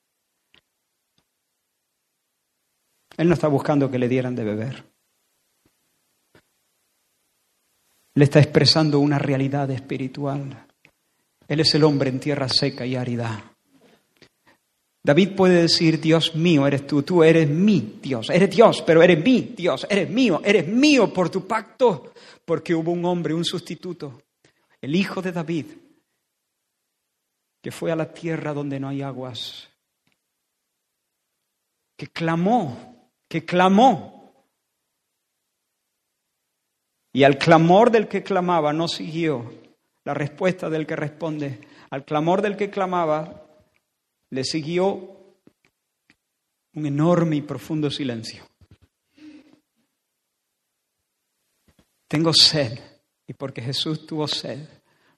[3.16, 4.84] Él no está buscando que le dieran de beber.
[8.14, 10.66] Le está expresando una realidad espiritual.
[11.49, 13.53] Él es el hombre en tierra seca y árida.
[15.03, 19.22] David puede decir, Dios mío eres tú, tú eres mi Dios, eres Dios, pero eres
[19.22, 22.12] mi Dios, eres mío, eres mío por tu pacto,
[22.45, 24.20] porque hubo un hombre, un sustituto,
[24.87, 25.66] el hijo de David,
[27.61, 29.68] que fue a la tierra donde no hay aguas,
[31.97, 34.47] que clamó, que clamó.
[37.12, 39.53] Y al clamor del que clamaba no siguió
[40.05, 41.66] la respuesta del que responde.
[41.91, 43.45] Al clamor del que clamaba
[44.30, 45.34] le siguió
[46.74, 48.47] un enorme y profundo silencio.
[52.07, 52.78] Tengo sed,
[53.26, 54.76] y porque Jesús tuvo sed,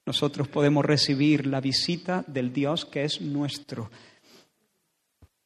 [0.09, 3.91] nosotros podemos recibir la visita del Dios que es nuestro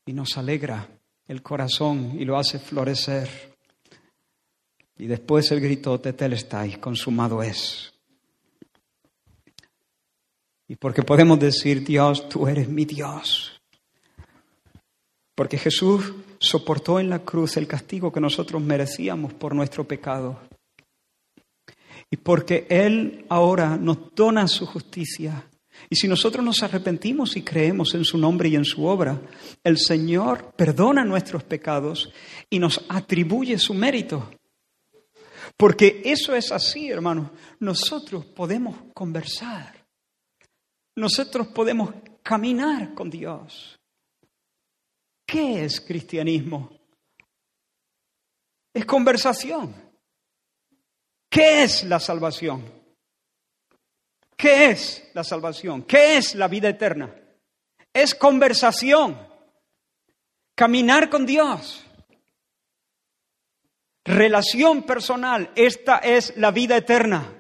[0.06, 0.88] y nos alegra
[1.28, 3.58] el corazón y lo hace florecer.
[4.98, 7.94] Y después el grito Tetelestai, consumado es.
[10.70, 13.60] Y porque podemos decir, Dios, tú eres mi Dios.
[15.36, 20.40] Porque Jesús soportó en la cruz el castigo que nosotros merecíamos por nuestro pecado.
[22.14, 25.50] Y porque Él ahora nos dona su justicia.
[25.90, 29.20] Y si nosotros nos arrepentimos y creemos en su nombre y en su obra,
[29.64, 32.12] el Señor perdona nuestros pecados
[32.50, 34.30] y nos atribuye su mérito.
[35.58, 37.32] Porque eso es así, hermanos.
[37.60, 39.84] Nosotros podemos conversar
[40.96, 43.80] nosotros podemos caminar con Dios.
[45.26, 46.70] ¿Qué es cristianismo?
[48.74, 49.74] Es conversación.
[51.34, 52.64] ¿Qué es la salvación?
[54.38, 55.82] ¿Qué es la salvación?
[55.82, 57.12] ¿Qué es la vida eterna?
[57.92, 59.18] Es conversación.
[60.54, 61.84] Caminar con Dios.
[64.06, 65.50] Relación personal.
[65.56, 67.34] Esta es la vida eterna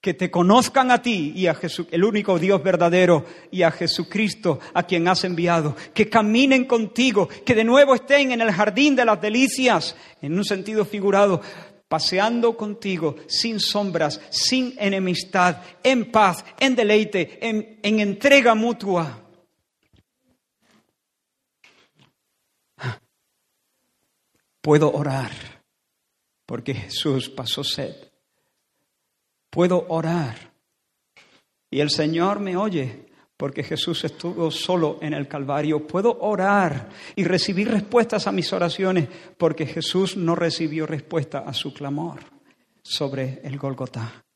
[0.00, 4.58] que te conozcan a ti y a Jesús, el único Dios verdadero, y a Jesucristo
[4.72, 9.04] a quien has enviado, que caminen contigo, que de nuevo estén en el jardín de
[9.04, 11.42] las delicias, en un sentido figurado,
[11.90, 19.26] paseando contigo sin sombras, sin enemistad, en paz, en deleite, en, en entrega mutua.
[24.60, 25.32] Puedo orar
[26.46, 27.96] porque Jesús pasó sed
[29.50, 30.52] Puedo orar.
[31.72, 33.09] Y el Señor me oye
[33.40, 35.86] porque Jesús estuvo solo en el Calvario.
[35.86, 41.72] Puedo orar y recibir respuestas a mis oraciones porque Jesús no recibió respuesta a su
[41.72, 42.20] clamor
[42.82, 44.26] sobre el Golgotá.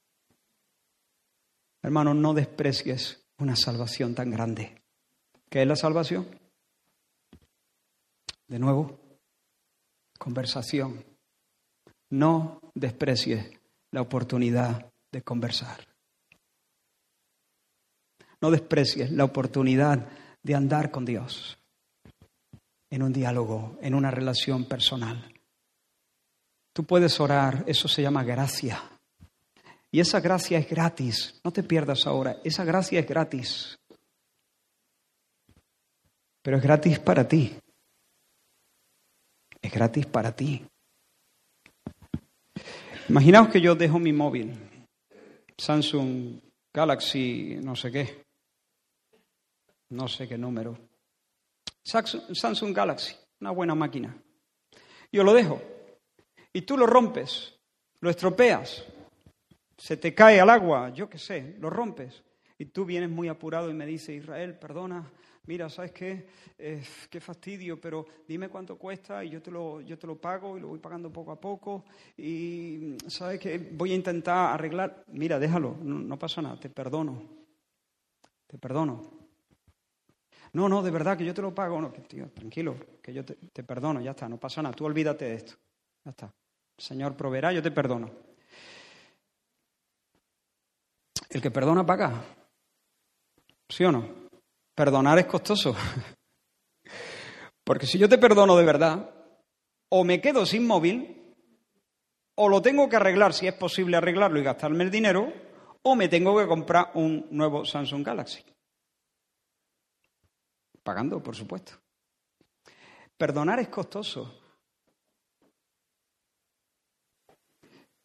[1.83, 4.83] Hermano, no desprecies una salvación tan grande.
[5.51, 6.27] ¿Qué es la salvación?
[8.49, 9.19] De nuevo,
[10.19, 11.05] conversación.
[12.09, 13.51] No desprecies
[13.91, 15.94] la oportunidad de conversar.
[18.45, 20.07] No desprecies la oportunidad
[20.43, 21.57] de andar con Dios
[22.91, 25.33] en un diálogo, en una relación personal.
[26.75, 28.83] Tú puedes orar, eso se llama gracia.
[29.91, 31.41] Y esa gracia es gratis.
[31.43, 33.79] No te pierdas ahora, esa gracia es gratis.
[36.43, 37.57] Pero es gratis para ti.
[39.63, 40.63] Es gratis para ti.
[43.09, 44.53] Imaginaos que yo dejo mi móvil
[45.57, 46.43] Samsung
[46.75, 48.24] Galaxy, no sé qué,
[49.91, 50.79] no sé qué número.
[51.83, 54.17] Samsung Galaxy, una buena máquina.
[55.13, 55.61] Yo lo dejo
[56.53, 57.55] y tú lo rompes,
[58.01, 58.85] lo estropeas,
[59.77, 62.23] se te cae al agua, yo qué sé, lo rompes.
[62.59, 65.11] Y tú vienes muy apurado y me dices, Israel, perdona,
[65.47, 66.27] mira, ¿sabes qué?
[66.57, 70.61] qué fastidio, pero dime cuánto cuesta y yo te, lo, yo te lo pago y
[70.61, 71.85] lo voy pagando poco a poco.
[72.17, 73.59] Y, ¿sabes qué?
[73.59, 75.05] Voy a intentar arreglar.
[75.09, 77.23] Mira, déjalo, no, pasa nada, te perdono.
[78.47, 79.24] Te perdono.
[80.55, 81.81] No, no, de verdad que yo te lo pago.
[81.81, 84.75] No, tío, tranquilo, que yo te, perdono, ya está, no pasa nada.
[84.75, 85.55] Tú olvídate de esto.
[86.05, 86.33] Ya está.
[86.79, 88.11] Señor proveerá, yo te perdono.
[91.29, 92.25] El que perdona paga.
[93.69, 94.29] ¿Sí o no?
[94.75, 95.75] Perdonar es costoso.
[97.65, 99.11] Porque si yo te perdono de verdad,
[99.89, 101.35] o me quedo sin móvil,
[102.37, 105.33] o lo tengo que arreglar si es posible arreglarlo y gastarme el dinero,
[105.83, 108.54] o me tengo que comprar un nuevo Samsung Galaxy.
[110.85, 111.73] Pagando, por supuesto.
[113.17, 114.41] Perdonar es costoso.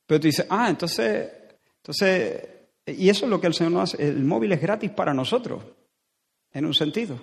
[0.08, 1.32] Pero tú dices, ah, entonces,
[1.78, 2.50] entonces,
[2.88, 4.08] y eso es lo que el Señor nos hace.
[4.08, 5.64] El móvil es gratis para nosotros
[6.52, 7.20] en un sentido.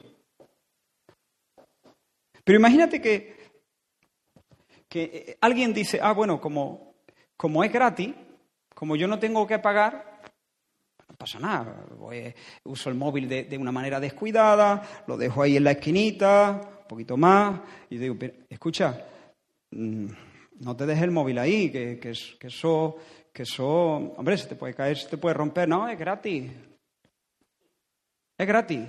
[2.45, 3.35] Pero imagínate que,
[4.89, 6.95] que alguien dice, ah, bueno, como,
[7.37, 8.15] como es gratis,
[8.73, 10.06] como yo no tengo que pagar,
[11.17, 11.87] pasa nada.
[12.65, 17.17] uso el móvil de, una manera descuidada, lo dejo ahí en la esquinita, un poquito
[17.17, 17.61] más,
[17.91, 18.17] y digo,
[18.49, 19.07] escucha,
[19.71, 20.07] mm,
[20.61, 22.97] no te dejes el móvil ahí, que, que, eso,
[23.33, 25.69] que eso, hombre, se te puede caer, se te puede romper.
[25.69, 26.51] No, es gratis.
[28.39, 28.87] Es gratis.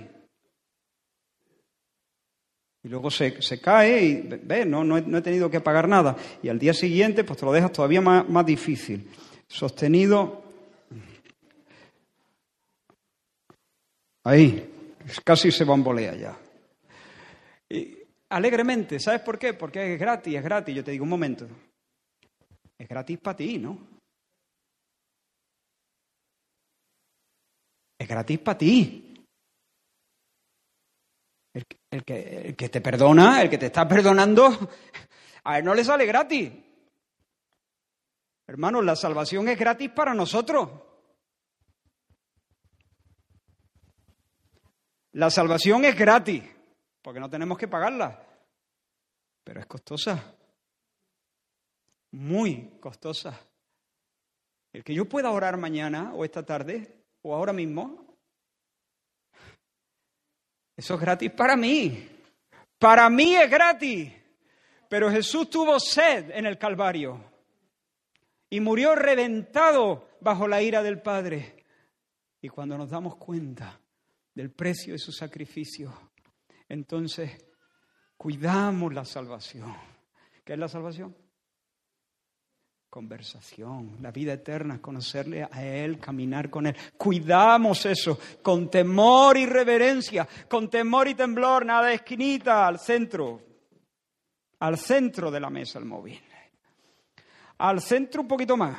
[2.82, 6.16] Y luego se, cae y ve, no, no he, tenido que pagar nada.
[6.42, 9.10] Y al día siguiente, pues te lo dejas todavía más, más difícil.
[9.46, 10.47] Sostenido.
[14.24, 14.94] Ahí,
[15.24, 16.38] casi se bambolea ya.
[18.30, 19.54] Alegremente, ¿sabes por qué?
[19.54, 20.74] Porque es gratis, es gratis.
[20.74, 21.46] Yo te digo un momento.
[22.76, 23.78] Es gratis para ti, ¿no?
[27.98, 29.04] Es gratis para ti.
[31.90, 34.46] El, que, que te perdona, el que te está perdonando,
[35.44, 36.52] a él no le sale gratis.
[38.46, 40.87] Hermanos, la salvación es gratis para nosotros.
[45.18, 46.44] La salvación es gratis,
[47.02, 48.24] porque no tenemos que pagarla,
[49.42, 50.32] pero es costosa,
[52.12, 53.36] muy costosa.
[54.72, 58.16] El que yo pueda orar mañana o esta tarde o ahora mismo,
[60.76, 62.08] eso es gratis para mí.
[62.78, 64.12] Para mí es gratis.
[64.88, 67.24] Pero Jesús tuvo sed en el Calvario
[68.48, 71.64] y murió reventado bajo la ira del Padre.
[72.40, 73.80] Y cuando nos damos cuenta
[74.38, 76.12] del precio de su sacrificio,
[76.68, 77.44] entonces
[78.16, 79.74] cuidamos la salvación.
[80.44, 81.16] ¿Qué es la salvación?
[82.88, 86.76] conversación, la vida eterna, conocerle a Él, caminar con Él.
[86.96, 93.42] Cuidamos eso con temor y reverencia, con temor y temblor, nada de esquinita, al centro,
[94.60, 96.18] al centro de la mesa el móvil.
[97.58, 98.78] Al centro un poquito más.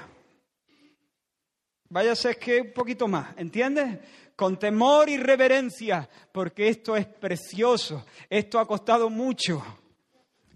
[1.89, 3.99] Váyase que un poquito más, ¿entiendes?
[4.39, 9.61] Con temor y reverencia, porque esto es precioso, esto ha costado mucho.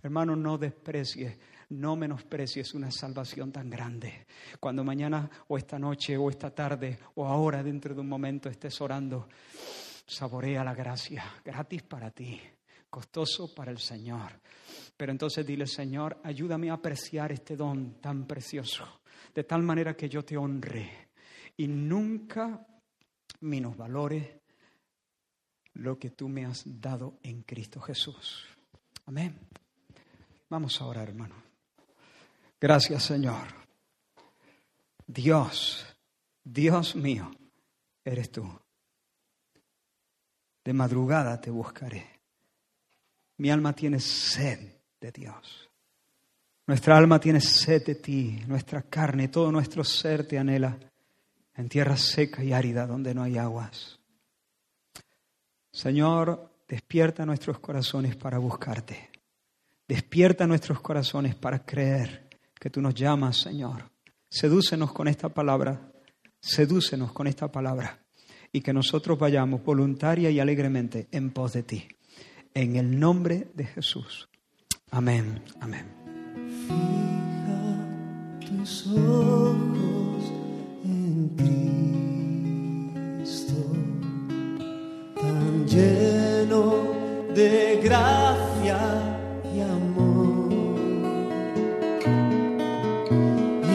[0.02, 4.26] Hermano, no desprecies no menosprecies una salvación tan grande.
[4.58, 8.80] Cuando mañana o esta noche o esta tarde o ahora dentro de un momento estés
[8.80, 9.28] orando,
[10.06, 12.40] saborea la gracia, gratis para ti,
[12.90, 14.40] costoso para el Señor.
[14.96, 19.02] Pero entonces dile, Señor, ayúdame a apreciar este don tan precioso,
[19.36, 21.10] de tal manera que yo te honre
[21.58, 22.66] y nunca
[23.76, 24.42] valore
[25.76, 28.46] lo que tú me has dado en Cristo Jesús.
[29.06, 29.38] Amén.
[30.50, 31.36] Vamos a orar, hermano.
[32.60, 33.48] Gracias, Señor.
[35.06, 35.86] Dios,
[36.44, 37.32] Dios mío,
[38.06, 38.48] eres tú.
[40.64, 42.08] De madrugada te buscaré.
[43.38, 45.70] Mi alma tiene sed de Dios.
[46.66, 50.80] Nuestra alma tiene sed de ti, nuestra carne, todo nuestro ser te anhela
[51.56, 54.00] en tierra seca y árida donde no hay aguas.
[55.72, 59.10] Señor, despierta nuestros corazones para buscarte.
[59.88, 62.30] Despierta nuestros corazones para creer
[62.60, 63.92] que tú nos llamas, Señor.
[64.30, 65.92] Sedúcenos con esta palabra,
[66.40, 68.00] sedúcenos con esta palabra
[68.52, 71.88] y que nosotros vayamos voluntaria y alegremente en pos de ti.
[72.54, 74.30] En el nombre de Jesús.
[74.92, 75.86] Amén, amén.
[83.18, 83.54] Cristo,
[85.16, 86.64] tan lleno
[87.36, 88.80] de gracia
[89.56, 90.52] y amor.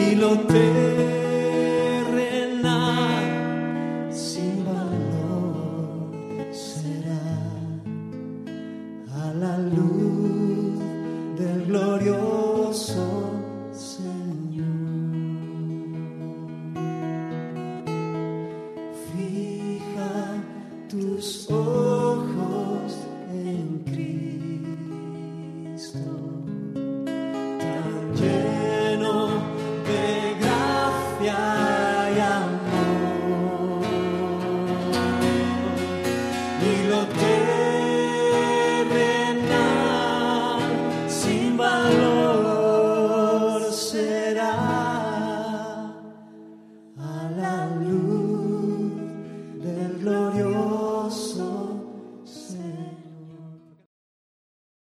[0.01, 0.98] Y lo tengo